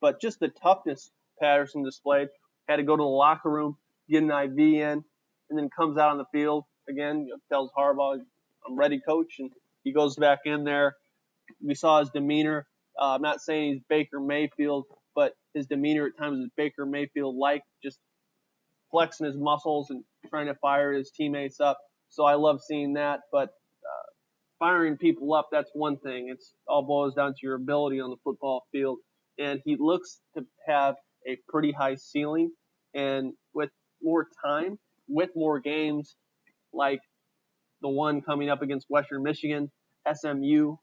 But 0.02 0.22
just 0.22 0.40
the 0.40 0.50
toughness 0.50 1.12
Patterson 1.40 1.84
displayed. 1.84 2.30
Had 2.68 2.78
to 2.78 2.84
go 2.84 2.96
to 2.96 3.02
the 3.02 3.08
locker 3.08 3.50
room, 3.50 3.78
get 4.10 4.22
an 4.24 4.32
IV 4.32 4.60
in, 4.60 5.04
and 5.50 5.58
then 5.58 5.70
comes 5.76 5.98
out 5.98 6.12
on 6.12 6.18
the 6.18 6.26
field 6.32 6.66
again. 6.88 7.30
Tells 7.50 7.72
Harbaugh, 7.72 8.20
"I'm 8.68 8.76
ready, 8.76 9.00
coach," 9.00 9.40
and 9.40 9.52
he 9.84 9.92
goes 9.92 10.16
back 10.16 10.40
in 10.46 10.64
there. 10.64 10.96
We 11.66 11.74
saw 11.74 12.00
his 12.00 12.10
demeanor. 12.12 12.68
Uh, 13.00 13.16
I'm 13.16 13.22
not 13.22 13.42
saying 13.42 13.74
he's 13.74 13.84
Baker 13.90 14.20
Mayfield, 14.20 14.86
but 15.16 15.36
his 15.54 15.68
demeanor 15.68 16.08
at 16.08 16.18
times 16.18 16.40
is 16.40 16.50
Baker 16.56 16.86
Mayfield 16.86 17.36
like, 17.36 17.64
just 17.82 17.98
flexing 18.92 19.26
his 19.26 19.38
muscles 19.38 19.90
and 19.90 20.04
trying 20.30 20.48
to 20.48 20.56
fire 20.56 20.94
his 20.94 21.12
teammates 21.12 21.60
up. 21.60 21.78
So 22.10 22.26
I 22.26 22.36
love 22.36 22.62
seeing 22.62 22.94
that. 22.94 23.22
But 23.32 23.50
uh, 23.50 24.08
firing 24.60 24.98
people 24.98 25.34
up, 25.34 25.50
that's 25.52 25.70
one 25.74 25.98
thing. 25.98 26.30
It's 26.30 26.54
all 26.68 26.84
boils 26.84 27.16
down 27.16 27.32
to 27.32 27.40
your 27.42 27.56
ability 27.56 28.00
on 28.00 28.10
the 28.10 28.18
football 28.24 28.64
field. 28.72 29.00
And 29.38 29.62
he 29.66 29.78
looks 29.80 30.20
to 30.36 30.46
have 30.68 30.96
a 31.28 31.38
pretty 31.48 31.72
high 31.72 31.96
ceiling. 31.96 32.52
And 32.94 33.34
with 33.54 33.70
more 34.02 34.28
time, 34.44 34.78
with 35.08 35.30
more 35.36 35.60
games, 35.60 36.16
like 36.74 37.00
the 37.82 37.90
one 37.90 38.22
coming 38.22 38.50
up 38.50 38.62
against 38.62 38.88
Western 38.90 39.24
Michigan, 39.24 39.72
SMU, 40.12 40.76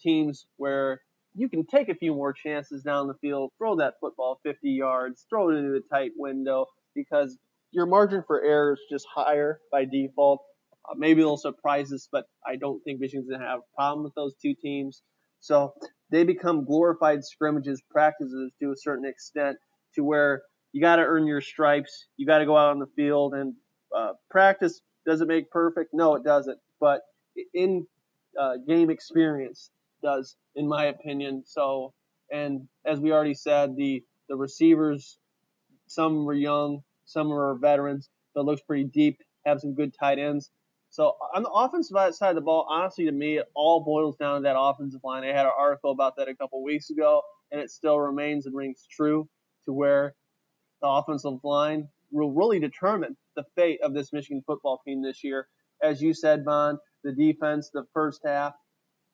teams 0.00 0.46
where 0.56 1.00
you 1.34 1.48
can 1.48 1.66
take 1.66 1.88
a 1.88 1.94
few 1.94 2.14
more 2.14 2.32
chances 2.32 2.82
down 2.82 3.08
the 3.08 3.14
field, 3.20 3.50
throw 3.58 3.76
that 3.76 3.94
football 4.00 4.40
50 4.42 4.70
yards, 4.70 5.26
throw 5.28 5.50
it 5.50 5.54
into 5.54 5.74
a 5.74 5.94
tight 5.94 6.12
window 6.16 6.66
because 6.96 7.38
your 7.70 7.86
margin 7.86 8.24
for 8.26 8.42
error 8.42 8.72
is 8.72 8.80
just 8.90 9.06
higher 9.14 9.60
by 9.70 9.84
default. 9.84 10.40
Uh, 10.88 10.94
maybe 10.96 11.20
they'll 11.20 11.36
surprise 11.36 11.92
us, 11.92 12.08
but 12.10 12.24
I 12.46 12.56
don't 12.56 12.82
think 12.84 13.00
Michigan's 13.00 13.28
going 13.28 13.40
to 13.40 13.46
have 13.46 13.60
a 13.60 13.76
problem 13.76 14.04
with 14.04 14.14
those 14.14 14.34
two 14.42 14.54
teams. 14.60 15.02
So 15.40 15.74
they 16.10 16.24
become 16.24 16.64
glorified 16.64 17.24
scrimmages, 17.24 17.82
practices 17.90 18.52
to 18.60 18.72
a 18.72 18.76
certain 18.76 19.04
extent, 19.04 19.58
to 19.94 20.02
where 20.02 20.42
you 20.72 20.80
got 20.80 20.96
to 20.96 21.02
earn 21.02 21.26
your 21.26 21.40
stripes. 21.40 22.06
You 22.16 22.26
got 22.26 22.38
to 22.38 22.46
go 22.46 22.56
out 22.56 22.70
on 22.70 22.78
the 22.78 22.88
field 22.96 23.34
and 23.34 23.54
uh, 23.96 24.12
practice. 24.30 24.80
Does 25.06 25.20
it 25.20 25.28
make 25.28 25.50
perfect? 25.50 25.90
No, 25.92 26.14
it 26.16 26.24
doesn't. 26.24 26.58
But 26.80 27.02
in 27.54 27.86
uh, 28.40 28.54
game 28.66 28.90
experience 28.90 29.70
does, 30.02 30.36
in 30.54 30.68
my 30.68 30.86
opinion. 30.86 31.42
So, 31.46 31.92
and 32.32 32.68
as 32.84 33.00
we 33.00 33.12
already 33.12 33.34
said, 33.34 33.76
the 33.76 34.02
the 34.28 34.36
receivers, 34.36 35.18
some 35.86 36.24
were 36.24 36.34
young, 36.34 36.82
some 37.04 37.32
are 37.32 37.54
veterans, 37.54 38.08
but 38.34 38.44
looks 38.44 38.62
pretty 38.62 38.84
deep. 38.84 39.22
Have 39.44 39.60
some 39.60 39.74
good 39.74 39.94
tight 39.98 40.18
ends. 40.18 40.50
So 40.90 41.16
on 41.34 41.42
the 41.42 41.50
offensive 41.50 41.96
side 42.14 42.30
of 42.30 42.34
the 42.36 42.40
ball, 42.40 42.66
honestly, 42.70 43.04
to 43.04 43.12
me, 43.12 43.38
it 43.38 43.46
all 43.54 43.80
boils 43.80 44.16
down 44.16 44.36
to 44.36 44.42
that 44.44 44.58
offensive 44.58 45.00
line. 45.04 45.24
I 45.24 45.28
had 45.28 45.46
an 45.46 45.52
article 45.56 45.90
about 45.90 46.16
that 46.16 46.28
a 46.28 46.34
couple 46.34 46.62
weeks 46.62 46.90
ago, 46.90 47.22
and 47.50 47.60
it 47.60 47.70
still 47.70 47.98
remains 47.98 48.46
and 48.46 48.54
rings 48.54 48.86
true 48.90 49.28
to 49.66 49.72
where 49.72 50.14
the 50.80 50.88
offensive 50.88 51.38
line 51.44 51.88
will 52.10 52.32
really 52.32 52.58
determine 52.58 53.16
the 53.34 53.44
fate 53.54 53.80
of 53.82 53.94
this 53.94 54.12
Michigan 54.12 54.42
football 54.46 54.80
team 54.84 55.02
this 55.02 55.22
year. 55.22 55.48
As 55.82 56.00
you 56.00 56.14
said, 56.14 56.44
Vaughn, 56.44 56.78
the 57.04 57.12
defense, 57.12 57.70
the 57.72 57.84
first 57.92 58.22
half, 58.24 58.54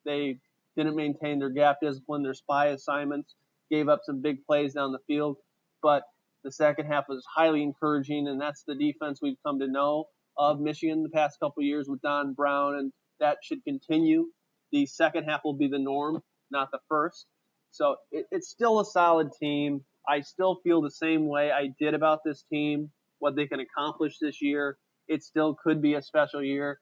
they 0.05 0.39
didn't 0.77 0.97
maintain 0.97 1.39
their 1.39 1.51
gap 1.51 1.79
discipline, 1.83 2.23
their 2.23 2.35
spy 2.35 2.67
assignments, 2.67 3.35
gave 3.71 3.89
up 3.89 4.01
some 4.05 4.21
big 4.21 4.45
plays 4.45 4.75
down 4.75 4.93
the 4.93 4.99
field. 5.07 5.37
But 5.83 6.05
the 6.45 6.53
second 6.53 6.87
half 6.87 7.05
was 7.09 7.25
highly 7.35 7.63
encouraging, 7.63 8.29
and 8.29 8.41
that's 8.41 8.65
the 8.67 8.75
defense 8.75 9.21
we've 9.23 9.37
come 9.45 9.59
to 9.61 9.69
know 9.69 10.07
of 10.37 10.61
Michigan 10.61 11.03
the 11.03 11.09
past 11.09 11.39
couple 11.41 11.63
years 11.63 11.87
with 11.89 12.01
Don 12.03 12.35
Brown, 12.35 12.77
and 12.77 12.93
that 13.21 13.39
should 13.43 13.63
continue. 13.65 14.27
The 14.73 14.87
second 14.87 15.25
half 15.25 15.43
will 15.45 15.57
be 15.57 15.69
the 15.69 15.79
norm, 15.79 16.23
not 16.51 16.71
the 16.73 16.79
first. 16.89 17.27
So 17.71 17.97
it, 18.11 18.27
it's 18.31 18.49
still 18.49 18.81
a 18.81 18.85
solid 18.85 19.29
team. 19.39 19.85
I 20.09 20.21
still 20.21 20.61
feel 20.65 20.83
the 20.83 20.91
same 20.91 21.29
way 21.29 21.51
I 21.51 21.69
did 21.79 21.95
about 21.95 22.21
this 22.25 22.45
team, 22.51 22.91
what 23.19 23.37
they 23.37 23.47
can 23.47 23.61
accomplish 23.61 24.19
this 24.21 24.43
year. 24.43 24.79
It 25.09 25.23
still 25.23 25.57
could 25.63 25.83
be 25.83 25.95
a 25.95 26.03
special 26.03 26.43
year. 26.43 26.81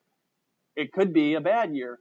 It 0.76 0.92
could 0.92 1.12
be 1.12 1.34
a 1.34 1.40
bad 1.40 1.74
year. 1.74 1.98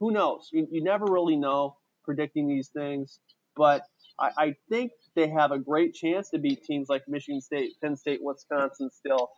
Who 0.00 0.10
knows? 0.10 0.48
You, 0.52 0.66
you 0.70 0.82
never 0.82 1.04
really 1.04 1.36
know 1.36 1.76
predicting 2.04 2.48
these 2.48 2.70
things, 2.74 3.20
but 3.56 3.82
I, 4.18 4.30
I 4.38 4.56
think 4.68 4.92
they 5.14 5.28
have 5.28 5.52
a 5.52 5.58
great 5.58 5.94
chance 5.94 6.30
to 6.30 6.38
beat 6.38 6.64
teams 6.64 6.88
like 6.88 7.02
Michigan 7.08 7.40
State, 7.40 7.72
Penn 7.82 7.96
State, 7.96 8.20
Wisconsin 8.22 8.90
still. 8.90 9.30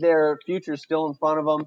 Their 0.00 0.38
future 0.44 0.74
is 0.74 0.82
still 0.82 1.06
in 1.06 1.14
front 1.14 1.38
of 1.38 1.46
them. 1.46 1.66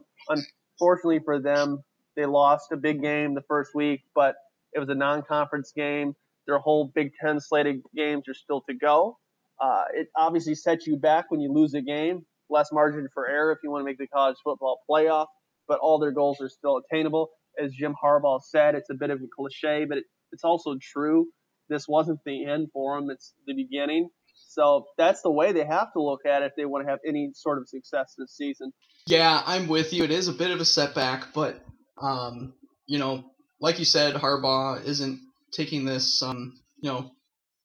Unfortunately 0.77 1.19
for 1.23 1.39
them, 1.39 1.84
they 2.15 2.25
lost 2.25 2.71
a 2.71 2.77
big 2.77 3.01
game 3.01 3.34
the 3.34 3.43
first 3.47 3.73
week, 3.73 4.01
but 4.13 4.36
it 4.73 4.79
was 4.79 4.89
a 4.89 4.95
non-conference 4.95 5.71
game. 5.75 6.15
Their 6.47 6.60
whole 6.60 6.91
Big 6.93 7.12
Ten 7.19 7.39
slated 7.39 7.81
games 7.95 8.23
are 8.27 8.34
still 8.34 8.62
to 8.69 8.75
go. 8.75 9.17
Uh, 9.60 9.86
it 9.93 10.10
obviously 10.15 10.53
sets 10.53 10.86
you 10.86 10.97
back 10.97 11.31
when 11.31 11.39
you 11.39 11.51
lose 11.51 11.73
a 11.73 11.81
game, 11.81 12.25
less 12.49 12.71
margin 12.71 13.08
for 13.13 13.27
error 13.27 13.51
if 13.51 13.60
you 13.63 13.71
want 13.71 13.81
to 13.81 13.86
make 13.86 13.97
the 13.97 14.08
college 14.08 14.36
football 14.43 14.81
playoff, 14.89 15.27
but 15.67 15.79
all 15.79 15.97
their 15.97 16.12
goals 16.12 16.39
are 16.41 16.49
still 16.49 16.77
attainable. 16.77 17.29
As 17.62 17.71
Jim 17.71 17.95
Harbaugh 18.03 18.41
said, 18.43 18.75
it's 18.75 18.89
a 18.89 18.93
bit 18.93 19.10
of 19.10 19.21
a 19.21 19.27
cliche, 19.34 19.86
but 19.86 19.97
it, 19.99 20.03
it's 20.31 20.43
also 20.43 20.75
true. 20.81 21.27
This 21.69 21.88
wasn't 21.88 22.19
the 22.25 22.45
end 22.45 22.69
for 22.73 22.99
them, 22.99 23.10
it's 23.10 23.34
the 23.45 23.54
beginning. 23.54 24.10
So 24.47 24.88
that's 24.97 25.21
the 25.21 25.32
way 25.32 25.51
they 25.51 25.65
have 25.65 25.91
to 25.93 26.01
look 26.01 26.25
at 26.25 26.41
it 26.41 26.45
if 26.45 26.51
they 26.56 26.65
want 26.65 26.86
to 26.86 26.89
have 26.89 26.99
any 27.06 27.32
sort 27.34 27.58
of 27.58 27.67
success 27.67 28.15
this 28.17 28.36
season. 28.36 28.71
Yeah, 29.08 29.41
I'm 29.45 29.67
with 29.67 29.93
you. 29.93 30.04
It 30.04 30.12
is 30.12 30.28
a 30.28 30.34
bit 30.34 30.51
of 30.51 30.60
a 30.60 30.65
setback, 30.65 31.34
but 31.34 31.62
um, 32.01 32.54
you 32.86 32.99
know, 32.99 33.25
like 33.60 33.80
you 33.80 33.86
said, 33.86 34.15
Harbaugh 34.15 34.84
isn't 34.86 35.19
taking 35.51 35.86
this, 35.86 36.21
um, 36.23 36.60
you 36.80 36.89
know, 36.89 37.12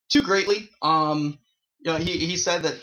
too 0.08 0.22
greatly. 0.22 0.68
Um, 0.82 1.38
you 1.80 1.92
know, 1.92 1.98
he, 1.98 2.18
he 2.18 2.36
said 2.36 2.64
that 2.64 2.76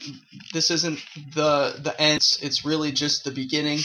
this 0.54 0.72
isn't 0.72 1.00
the 1.36 1.76
the 1.80 1.96
end. 2.00 2.22
It's 2.42 2.66
really 2.66 2.92
just 2.92 3.24
the 3.24 3.32
beginning 3.32 3.80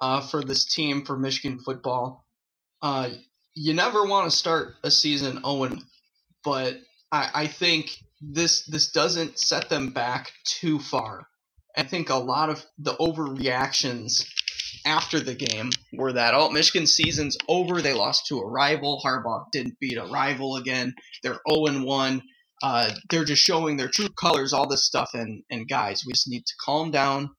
uh, 0.00 0.20
for 0.20 0.42
this 0.42 0.64
team 0.64 1.04
for 1.04 1.16
Michigan 1.16 1.58
football. 1.58 2.24
Uh, 2.82 3.10
you 3.54 3.74
never 3.74 4.04
want 4.04 4.30
to 4.30 4.36
start 4.36 4.74
a 4.82 4.90
season 4.90 5.42
0 5.44 5.78
but 6.44 6.76
I, 7.12 7.30
I 7.34 7.46
think 7.46 7.90
this 8.20 8.64
this 8.66 8.90
doesn't 8.90 9.38
set 9.38 9.68
them 9.68 9.90
back 9.90 10.32
too 10.44 10.78
far. 10.78 11.26
I 11.76 11.84
think 11.84 12.10
a 12.10 12.16
lot 12.16 12.50
of 12.50 12.64
the 12.78 12.94
overreactions 12.94 14.26
after 14.84 15.20
the 15.20 15.34
game 15.34 15.70
were 15.92 16.12
that 16.12 16.34
oh 16.34 16.50
Michigan 16.50 16.86
season's 16.86 17.36
over. 17.48 17.80
They 17.80 17.94
lost 17.94 18.26
to 18.26 18.38
a 18.38 18.46
rival. 18.46 19.00
Harbaugh 19.04 19.46
didn't 19.52 19.78
beat 19.80 19.98
a 19.98 20.04
rival 20.06 20.56
again. 20.56 20.94
They're 21.22 21.40
0 21.48 21.84
1. 21.84 22.22
Uh, 22.62 22.90
they're 23.08 23.24
just 23.24 23.42
showing 23.42 23.76
their 23.76 23.88
true 23.88 24.08
colors, 24.10 24.52
all 24.52 24.68
this 24.68 24.84
stuff. 24.84 25.10
And, 25.14 25.42
and 25.50 25.68
guys, 25.68 26.04
we 26.06 26.12
just 26.12 26.28
need 26.28 26.44
to 26.44 26.54
calm 26.62 26.90
down, 26.90 27.30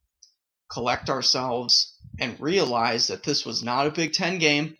collect 0.71 1.09
ourselves, 1.09 1.95
and 2.19 2.39
realize 2.39 3.07
that 3.07 3.23
this 3.23 3.45
was 3.45 3.63
not 3.63 3.87
a 3.87 3.91
Big 3.91 4.13
Ten 4.13 4.39
game. 4.39 4.75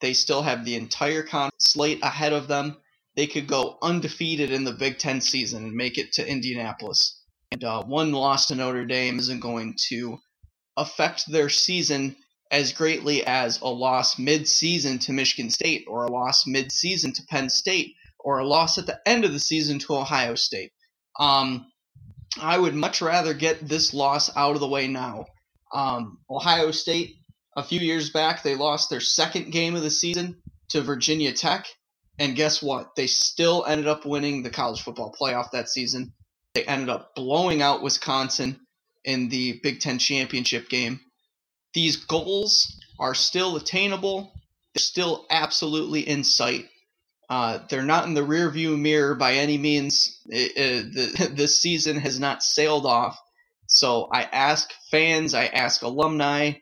They 0.00 0.12
still 0.12 0.42
have 0.42 0.64
the 0.64 0.74
entire 0.74 1.22
con- 1.22 1.50
slate 1.58 2.00
ahead 2.02 2.32
of 2.32 2.48
them. 2.48 2.76
They 3.16 3.26
could 3.26 3.46
go 3.46 3.78
undefeated 3.82 4.50
in 4.50 4.64
the 4.64 4.72
Big 4.72 4.98
Ten 4.98 5.20
season 5.20 5.64
and 5.64 5.74
make 5.74 5.98
it 5.98 6.12
to 6.14 6.26
Indianapolis. 6.26 7.20
And 7.50 7.62
uh, 7.62 7.82
one 7.82 8.12
loss 8.12 8.46
to 8.46 8.54
Notre 8.54 8.86
Dame 8.86 9.18
isn't 9.18 9.40
going 9.40 9.74
to 9.88 10.18
affect 10.76 11.30
their 11.30 11.50
season 11.50 12.16
as 12.50 12.72
greatly 12.72 13.24
as 13.24 13.60
a 13.60 13.68
loss 13.68 14.18
mid-season 14.18 14.98
to 15.00 15.12
Michigan 15.12 15.50
State 15.50 15.84
or 15.88 16.04
a 16.04 16.12
loss 16.12 16.46
mid-season 16.46 17.12
to 17.14 17.22
Penn 17.28 17.50
State 17.50 17.94
or 18.20 18.38
a 18.38 18.46
loss 18.46 18.78
at 18.78 18.86
the 18.86 19.00
end 19.06 19.24
of 19.24 19.32
the 19.32 19.40
season 19.40 19.78
to 19.80 19.96
Ohio 19.96 20.34
State. 20.34 20.72
Um, 21.18 21.66
I 22.40 22.58
would 22.58 22.74
much 22.74 23.02
rather 23.02 23.34
get 23.34 23.66
this 23.66 23.92
loss 23.92 24.34
out 24.36 24.54
of 24.54 24.60
the 24.60 24.68
way 24.68 24.88
now. 24.88 25.26
Um, 25.74 26.18
Ohio 26.30 26.70
State, 26.70 27.16
a 27.56 27.62
few 27.62 27.80
years 27.80 28.10
back, 28.10 28.42
they 28.42 28.54
lost 28.54 28.88
their 28.88 29.00
second 29.00 29.50
game 29.50 29.74
of 29.74 29.82
the 29.82 29.90
season 29.90 30.40
to 30.70 30.80
Virginia 30.80 31.32
Tech. 31.32 31.66
And 32.18 32.36
guess 32.36 32.62
what? 32.62 32.94
They 32.94 33.06
still 33.06 33.64
ended 33.66 33.86
up 33.86 34.04
winning 34.04 34.42
the 34.42 34.50
college 34.50 34.82
football 34.82 35.14
playoff 35.18 35.50
that 35.52 35.68
season. 35.68 36.12
They 36.54 36.64
ended 36.64 36.90
up 36.90 37.14
blowing 37.14 37.62
out 37.62 37.82
Wisconsin 37.82 38.60
in 39.04 39.28
the 39.28 39.60
Big 39.62 39.80
Ten 39.80 39.98
championship 39.98 40.68
game. 40.68 41.00
These 41.72 41.96
goals 41.96 42.78
are 42.98 43.14
still 43.14 43.56
attainable. 43.56 44.32
They're 44.74 44.80
still 44.80 45.26
absolutely 45.30 46.06
in 46.06 46.22
sight. 46.24 46.68
Uh, 47.30 47.60
they're 47.70 47.82
not 47.82 48.04
in 48.06 48.14
the 48.14 48.20
rearview 48.20 48.78
mirror 48.78 49.14
by 49.14 49.34
any 49.34 49.56
means. 49.56 50.20
It, 50.26 50.52
it, 50.56 50.94
the, 50.94 51.28
this 51.34 51.58
season 51.58 51.96
has 51.98 52.20
not 52.20 52.42
sailed 52.42 52.84
off. 52.84 53.18
So 53.66 54.08
I 54.12 54.24
ask 54.24 54.70
fans, 54.90 55.32
I 55.32 55.46
ask 55.46 55.80
alumni, 55.82 56.52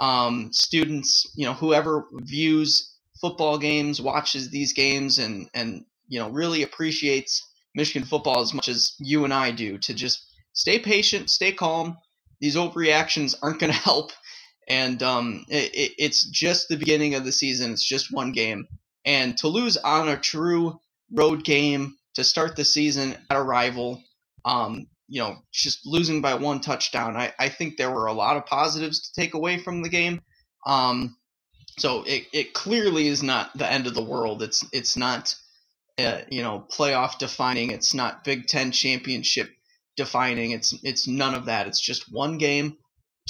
um, 0.00 0.50
students, 0.52 1.30
you 1.36 1.44
know, 1.44 1.52
whoever 1.52 2.06
views 2.12 2.95
football 3.20 3.58
games, 3.58 4.00
watches 4.00 4.50
these 4.50 4.72
games, 4.72 5.18
and 5.18 5.48
and 5.54 5.84
you 6.08 6.18
know 6.18 6.30
really 6.30 6.62
appreciates 6.62 7.46
Michigan 7.74 8.06
football 8.06 8.40
as 8.40 8.54
much 8.54 8.68
as 8.68 8.94
you 8.98 9.24
and 9.24 9.34
I 9.34 9.50
do, 9.50 9.78
to 9.78 9.94
just 9.94 10.24
stay 10.52 10.78
patient, 10.78 11.30
stay 11.30 11.52
calm. 11.52 11.96
These 12.40 12.56
overreactions 12.56 13.34
aren't 13.42 13.60
going 13.60 13.72
to 13.72 13.78
help, 13.78 14.12
and 14.68 15.02
um, 15.02 15.44
it, 15.48 15.92
it's 15.98 16.28
just 16.30 16.68
the 16.68 16.76
beginning 16.76 17.14
of 17.14 17.24
the 17.24 17.32
season. 17.32 17.72
It's 17.72 17.86
just 17.86 18.12
one 18.12 18.32
game, 18.32 18.66
and 19.04 19.36
to 19.38 19.48
lose 19.48 19.76
on 19.76 20.08
a 20.08 20.16
true 20.16 20.80
road 21.12 21.44
game 21.44 21.96
to 22.14 22.24
start 22.24 22.56
the 22.56 22.64
season 22.64 23.16
at 23.30 23.36
a 23.36 23.42
rival, 23.42 24.02
um, 24.44 24.86
you 25.08 25.20
know, 25.20 25.36
just 25.52 25.86
losing 25.86 26.20
by 26.20 26.34
one 26.34 26.60
touchdown. 26.60 27.16
I, 27.16 27.32
I 27.38 27.48
think 27.48 27.76
there 27.76 27.90
were 27.90 28.06
a 28.06 28.12
lot 28.12 28.36
of 28.36 28.46
positives 28.46 29.00
to 29.00 29.20
take 29.20 29.34
away 29.34 29.58
from 29.58 29.82
the 29.82 29.88
game. 29.88 30.20
Um, 30.66 31.15
so 31.78 32.02
it, 32.04 32.26
it 32.32 32.54
clearly 32.54 33.08
is 33.08 33.22
not 33.22 33.56
the 33.56 33.70
end 33.70 33.86
of 33.86 33.94
the 33.94 34.02
world. 34.04 34.42
It's 34.42 34.64
it's 34.72 34.96
not 34.96 35.34
uh, 35.98 36.20
you 36.30 36.42
know 36.42 36.66
playoff 36.70 37.18
defining. 37.18 37.70
It's 37.70 37.94
not 37.94 38.24
Big 38.24 38.46
Ten 38.46 38.72
championship 38.72 39.50
defining. 39.96 40.52
It's 40.52 40.74
it's 40.82 41.06
none 41.06 41.34
of 41.34 41.46
that. 41.46 41.66
It's 41.66 41.80
just 41.80 42.12
one 42.12 42.38
game 42.38 42.76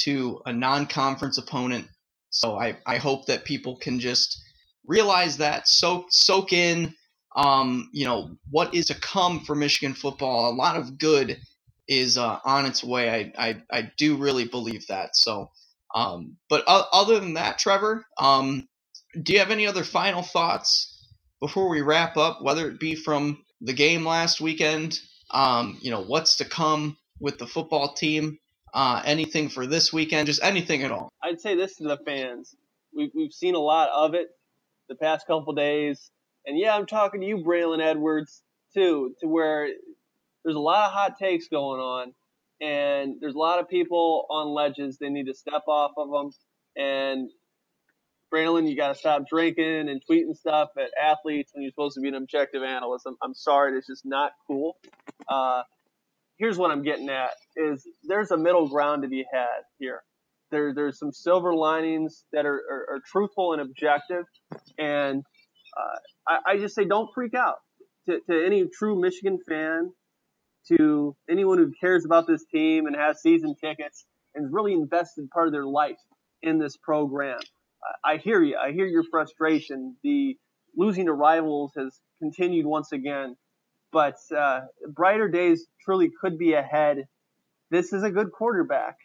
to 0.00 0.40
a 0.46 0.52
non-conference 0.52 1.38
opponent. 1.38 1.88
So 2.30 2.59
I, 2.59 2.76
I 2.87 2.98
hope 2.98 3.26
that 3.26 3.44
people 3.44 3.76
can 3.78 3.98
just 3.98 4.42
realize 4.87 5.38
that 5.38 5.66
soak 5.66 6.06
soak 6.11 6.52
in 6.52 6.94
um, 7.35 7.90
you 7.92 8.04
know 8.04 8.37
what 8.50 8.74
is 8.74 8.87
to 8.87 8.94
come 8.94 9.40
for 9.40 9.54
Michigan 9.56 9.94
football. 9.94 10.50
A 10.50 10.54
lot 10.54 10.76
of 10.76 10.98
good 10.98 11.40
is 11.88 12.16
uh, 12.18 12.38
on 12.44 12.66
its 12.66 12.85
way. 12.85 13.32
I, 13.38 13.48
I 13.48 13.62
I 13.72 13.92
do 13.96 14.16
really 14.16 14.44
believe 14.44 14.87
that. 14.87 15.16
So 15.16 15.50
um, 15.96 16.37
but 16.50 16.62
other 16.66 17.18
than 17.18 17.35
that, 17.35 17.59
Trevor, 17.59 18.04
um, 18.18 18.68
do 19.20 19.32
you 19.32 19.38
have 19.38 19.50
any 19.50 19.66
other 19.66 19.82
final 19.82 20.20
thoughts 20.20 20.94
before 21.40 21.70
we 21.70 21.80
wrap 21.80 22.18
up? 22.18 22.42
Whether 22.42 22.68
it 22.68 22.78
be 22.78 22.94
from 22.94 23.42
the 23.62 23.72
game 23.72 24.04
last 24.04 24.38
weekend, 24.38 25.00
um, 25.30 25.78
you 25.80 25.90
know, 25.90 26.02
what's 26.02 26.37
to 26.37 26.44
come 26.44 26.98
with 27.18 27.38
the 27.38 27.46
football 27.46 27.94
team, 27.94 28.38
uh, 28.74 29.00
anything 29.06 29.48
for 29.48 29.66
this 29.66 29.90
weekend, 29.90 30.26
just 30.26 30.42
anything 30.42 30.82
at 30.82 30.92
all. 30.92 31.09
I'd 31.22 31.40
say 31.40 31.54
this 31.54 31.76
to 31.76 31.85
the 31.85 31.96
fans: 31.96 32.54
we've 32.94 33.11
we've 33.14 33.32
seen 33.32 33.54
a 33.54 33.59
lot 33.59 33.88
of 33.88 34.12
it 34.12 34.28
the 34.90 34.96
past 34.96 35.26
couple 35.26 35.54
days, 35.54 36.11
and 36.44 36.59
yeah, 36.59 36.76
I'm 36.76 36.85
talking 36.85 37.22
to 37.22 37.26
you, 37.26 37.38
Braylon 37.38 37.80
Edwards, 37.80 38.42
too, 38.74 39.14
to 39.20 39.28
where 39.28 39.66
there's 40.44 40.56
a 40.56 40.61
lot 40.61 40.88
of 40.88 40.92
hot 40.92 41.18
takes 41.18 41.48
going 41.48 41.80
on 41.80 42.12
and 42.61 43.16
there's 43.21 43.35
a 43.35 43.38
lot 43.38 43.61
of 43.61 43.69
people 43.69 44.27
on 44.31 44.49
ledges. 44.49 44.99
They 44.99 45.11
need 45.11 45.27
to 45.27 45.35
step 45.35 45.62
off 45.69 45.92
of 45.97 46.11
them. 46.11 46.31
And 46.77 47.31
Braylon, 48.33 48.69
you 48.69 48.77
got 48.77 48.88
to 48.88 48.95
stop 48.95 49.23
drinking 49.29 49.88
and 49.88 50.01
tweeting 50.11 50.37
stuff 50.37 50.71
at 50.79 50.90
athletes 51.01 51.53
when 51.55 51.62
you're 51.62 51.71
supposed 51.71 51.95
to 51.95 52.01
be 52.01 52.09
an 52.09 52.14
objective 52.14 52.62
analyst. 52.62 53.07
I'm, 53.07 53.16
I'm 53.23 53.35
sorry, 53.35 53.77
it's 53.79 53.87
just 53.87 54.05
not 54.05 54.33
cool. 54.47 54.77
Uh, 55.29 55.62
here's 56.38 56.59
what 56.59 56.71
I'm 56.71 56.83
getting 56.83 57.09
at: 57.09 57.31
is 57.57 57.87
there's 58.05 58.31
a 58.31 58.37
middle 58.37 58.69
ground 58.69 59.03
to 59.03 59.09
be 59.09 59.25
had 59.33 59.62
here. 59.79 60.03
There, 60.51 60.75
there's 60.75 60.99
some 60.99 61.12
silver 61.12 61.55
linings 61.55 62.25
that 62.33 62.47
are, 62.47 62.62
are, 62.71 62.97
are 62.97 63.01
truthful 63.11 63.53
and 63.53 63.62
objective, 63.62 64.25
and 64.79 65.23
uh, 65.77 65.99
I, 66.29 66.53
I 66.53 66.59
just 66.59 66.75
say 66.75 66.85
don't 66.85 67.09
freak 67.14 67.35
out. 67.35 67.57
To, 68.09 68.21
to 68.31 68.47
any 68.47 68.64
true 68.69 69.01
Michigan 69.01 69.38
fan, 69.49 69.90
to 70.68 71.16
anyone 71.29 71.59
who 71.59 71.72
cares 71.81 72.05
about 72.05 72.26
this 72.26 72.44
team 72.44 72.87
and 72.87 72.96
has 72.96 73.20
season 73.20 73.55
tickets 73.55 74.05
and 74.35 74.52
really 74.52 74.72
invested 74.72 75.31
part 75.31 75.46
of 75.46 75.52
their 75.52 75.66
life 75.66 75.98
in 76.42 76.59
this 76.59 76.76
program. 76.76 77.40
I 78.05 78.16
hear 78.16 78.42
you. 78.42 78.57
I 78.57 78.72
hear 78.72 78.87
your 78.87 79.05
frustration. 79.05 79.96
The 80.02 80.37
losing 80.76 81.07
to 81.07 81.12
rivals 81.12 81.72
has 81.76 82.00
continued 82.18 82.66
once 82.66 82.92
again, 82.92 83.37
but 83.92 84.16
uh, 84.37 84.62
brighter 84.88 85.29
days 85.29 85.66
truly 85.85 86.11
could 86.20 86.38
be 86.38 86.55
ahead. 86.55 87.07
This 87.70 87.92
is 87.92 88.02
a 88.02 88.11
good 88.11 88.33
quarterback. 88.33 88.96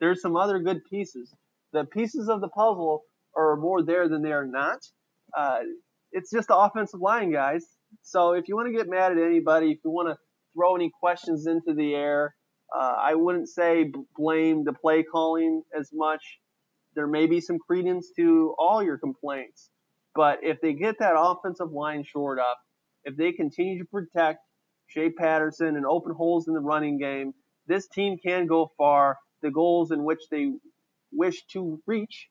There's 0.00 0.20
some 0.20 0.36
other 0.36 0.58
good 0.58 0.84
pieces. 0.88 1.34
The 1.72 1.84
pieces 1.84 2.28
of 2.28 2.40
the 2.40 2.48
puzzle 2.48 3.02
are 3.36 3.56
more 3.56 3.82
there 3.82 4.08
than 4.08 4.22
they 4.22 4.32
are 4.32 4.46
not. 4.46 4.78
Uh, 5.36 5.60
it's 6.12 6.30
just 6.30 6.48
the 6.48 6.56
offensive 6.56 7.00
line, 7.00 7.32
guys. 7.32 7.66
So 8.02 8.32
if 8.32 8.48
you 8.48 8.56
want 8.56 8.68
to 8.68 8.72
get 8.72 8.88
mad 8.88 9.12
at 9.12 9.18
anybody, 9.18 9.72
if 9.72 9.78
you 9.84 9.90
want 9.90 10.08
to 10.08 10.16
throw 10.54 10.76
any 10.76 10.90
questions 11.00 11.46
into 11.46 11.74
the 11.74 11.94
air. 11.94 12.34
Uh, 12.74 12.94
I 12.98 13.14
wouldn't 13.14 13.48
say 13.48 13.92
blame 14.16 14.64
the 14.64 14.72
play 14.72 15.02
calling 15.02 15.62
as 15.78 15.90
much. 15.92 16.22
There 16.94 17.06
may 17.06 17.26
be 17.26 17.40
some 17.40 17.58
credence 17.58 18.10
to 18.16 18.54
all 18.58 18.82
your 18.82 18.98
complaints, 18.98 19.70
but 20.14 20.40
if 20.42 20.60
they 20.60 20.72
get 20.72 20.98
that 20.98 21.14
offensive 21.16 21.70
line 21.70 22.04
shored 22.04 22.38
up, 22.38 22.58
if 23.04 23.16
they 23.16 23.32
continue 23.32 23.78
to 23.78 23.84
protect 23.84 24.40
Shea 24.86 25.10
Patterson 25.10 25.76
and 25.76 25.86
open 25.86 26.12
holes 26.12 26.48
in 26.48 26.54
the 26.54 26.60
running 26.60 26.98
game, 26.98 27.34
this 27.66 27.86
team 27.86 28.18
can 28.18 28.46
go 28.46 28.72
far. 28.76 29.18
The 29.42 29.50
goals 29.50 29.92
in 29.92 30.04
which 30.04 30.22
they 30.30 30.52
wish 31.12 31.44
to 31.52 31.80
reach 31.86 32.28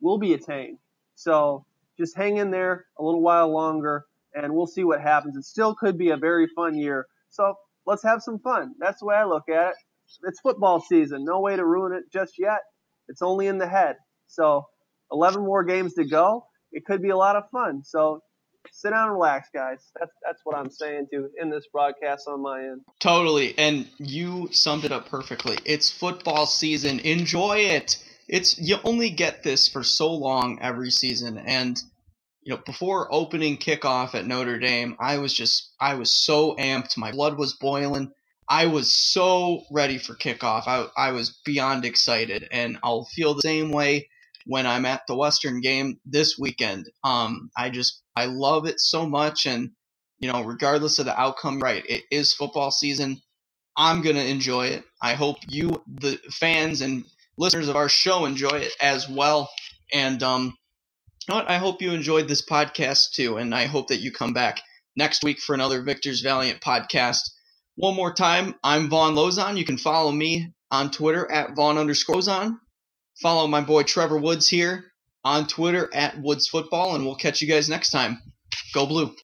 will 0.00 0.18
be 0.18 0.32
attained. 0.32 0.78
So 1.14 1.66
just 1.98 2.16
hang 2.16 2.38
in 2.38 2.50
there 2.50 2.86
a 2.98 3.04
little 3.04 3.20
while 3.20 3.52
longer, 3.52 4.06
and 4.34 4.54
we'll 4.54 4.66
see 4.66 4.84
what 4.84 5.02
happens. 5.02 5.36
It 5.36 5.44
still 5.44 5.74
could 5.74 5.98
be 5.98 6.10
a 6.10 6.16
very 6.16 6.46
fun 6.46 6.78
year 6.78 7.06
so 7.30 7.54
let's 7.86 8.02
have 8.02 8.22
some 8.22 8.38
fun. 8.38 8.74
That's 8.78 9.00
the 9.00 9.06
way 9.06 9.16
I 9.16 9.24
look 9.24 9.48
at 9.48 9.70
it. 9.70 9.74
It's 10.24 10.40
football 10.40 10.80
season. 10.80 11.24
No 11.24 11.40
way 11.40 11.56
to 11.56 11.64
ruin 11.64 11.92
it 11.92 12.04
just 12.12 12.34
yet. 12.38 12.60
It's 13.08 13.22
only 13.22 13.46
in 13.46 13.58
the 13.58 13.68
head. 13.68 13.96
So 14.26 14.66
11 15.12 15.42
more 15.42 15.64
games 15.64 15.94
to 15.94 16.04
go. 16.04 16.46
It 16.72 16.84
could 16.84 17.02
be 17.02 17.10
a 17.10 17.16
lot 17.16 17.36
of 17.36 17.44
fun. 17.50 17.82
So 17.84 18.20
sit 18.72 18.90
down 18.90 19.04
and 19.04 19.12
relax, 19.12 19.48
guys. 19.52 19.90
That's 19.98 20.12
that's 20.24 20.40
what 20.44 20.56
I'm 20.56 20.70
saying 20.70 21.08
to 21.12 21.28
in 21.40 21.50
this 21.50 21.66
broadcast 21.72 22.28
on 22.28 22.42
my 22.42 22.60
end. 22.60 22.82
Totally, 22.98 23.56
and 23.58 23.88
you 23.98 24.48
summed 24.52 24.84
it 24.84 24.92
up 24.92 25.08
perfectly. 25.08 25.58
It's 25.64 25.90
football 25.90 26.46
season. 26.46 27.00
Enjoy 27.00 27.58
it. 27.58 28.02
It's 28.28 28.58
you 28.58 28.76
only 28.84 29.10
get 29.10 29.42
this 29.42 29.68
for 29.68 29.82
so 29.82 30.12
long 30.12 30.60
every 30.60 30.90
season, 30.90 31.38
and 31.38 31.80
you 32.50 32.56
know, 32.56 32.62
before 32.66 33.06
opening 33.14 33.56
kickoff 33.56 34.16
at 34.16 34.26
Notre 34.26 34.58
Dame, 34.58 34.96
I 34.98 35.18
was 35.18 35.32
just, 35.32 35.72
I 35.80 35.94
was 35.94 36.10
so 36.10 36.56
amped. 36.56 36.96
My 36.96 37.12
blood 37.12 37.38
was 37.38 37.54
boiling. 37.54 38.10
I 38.48 38.66
was 38.66 38.92
so 38.92 39.62
ready 39.70 39.98
for 39.98 40.16
kickoff. 40.16 40.66
I, 40.66 40.88
I 40.96 41.12
was 41.12 41.38
beyond 41.44 41.84
excited, 41.84 42.48
and 42.50 42.76
I'll 42.82 43.04
feel 43.04 43.34
the 43.34 43.42
same 43.42 43.70
way 43.70 44.08
when 44.46 44.66
I'm 44.66 44.84
at 44.84 45.02
the 45.06 45.14
Western 45.14 45.60
game 45.60 46.00
this 46.04 46.36
weekend. 46.40 46.90
Um, 47.04 47.52
I 47.56 47.70
just, 47.70 48.02
I 48.16 48.24
love 48.24 48.66
it 48.66 48.80
so 48.80 49.08
much, 49.08 49.46
and 49.46 49.70
you 50.18 50.32
know, 50.32 50.42
regardless 50.42 50.98
of 50.98 51.04
the 51.04 51.18
outcome, 51.18 51.60
right? 51.60 51.84
It 51.88 52.02
is 52.10 52.34
football 52.34 52.72
season. 52.72 53.22
I'm 53.76 54.02
gonna 54.02 54.24
enjoy 54.24 54.66
it. 54.66 54.82
I 55.00 55.14
hope 55.14 55.36
you, 55.46 55.84
the 55.86 56.18
fans 56.32 56.80
and 56.80 57.04
listeners 57.38 57.68
of 57.68 57.76
our 57.76 57.88
show, 57.88 58.24
enjoy 58.24 58.58
it 58.58 58.72
as 58.80 59.08
well. 59.08 59.48
And 59.92 60.20
um, 60.24 60.56
I 61.32 61.58
hope 61.58 61.80
you 61.80 61.92
enjoyed 61.92 62.28
this 62.28 62.44
podcast 62.44 63.12
too, 63.12 63.36
and 63.36 63.54
I 63.54 63.66
hope 63.66 63.88
that 63.88 64.00
you 64.00 64.10
come 64.10 64.32
back 64.32 64.60
next 64.96 65.22
week 65.22 65.38
for 65.38 65.54
another 65.54 65.82
Victor's 65.82 66.22
Valiant 66.22 66.60
podcast. 66.60 67.20
One 67.76 67.94
more 67.94 68.12
time, 68.12 68.56
I'm 68.64 68.90
Vaughn 68.90 69.14
Lozon. 69.14 69.56
You 69.56 69.64
can 69.64 69.78
follow 69.78 70.10
me 70.10 70.52
on 70.70 70.90
Twitter 70.90 71.30
at 71.30 71.54
Vaughn 71.54 71.78
underscore 71.78 72.16
Lozon. 72.16 72.58
Follow 73.22 73.46
my 73.46 73.60
boy 73.60 73.84
Trevor 73.84 74.18
Woods 74.18 74.48
here 74.48 74.84
on 75.24 75.46
Twitter 75.46 75.88
at 75.94 76.20
Woods 76.20 76.48
Football, 76.48 76.96
and 76.96 77.04
we'll 77.04 77.14
catch 77.14 77.40
you 77.40 77.48
guys 77.48 77.68
next 77.68 77.90
time. 77.90 78.20
Go 78.74 78.86
Blue. 78.86 79.14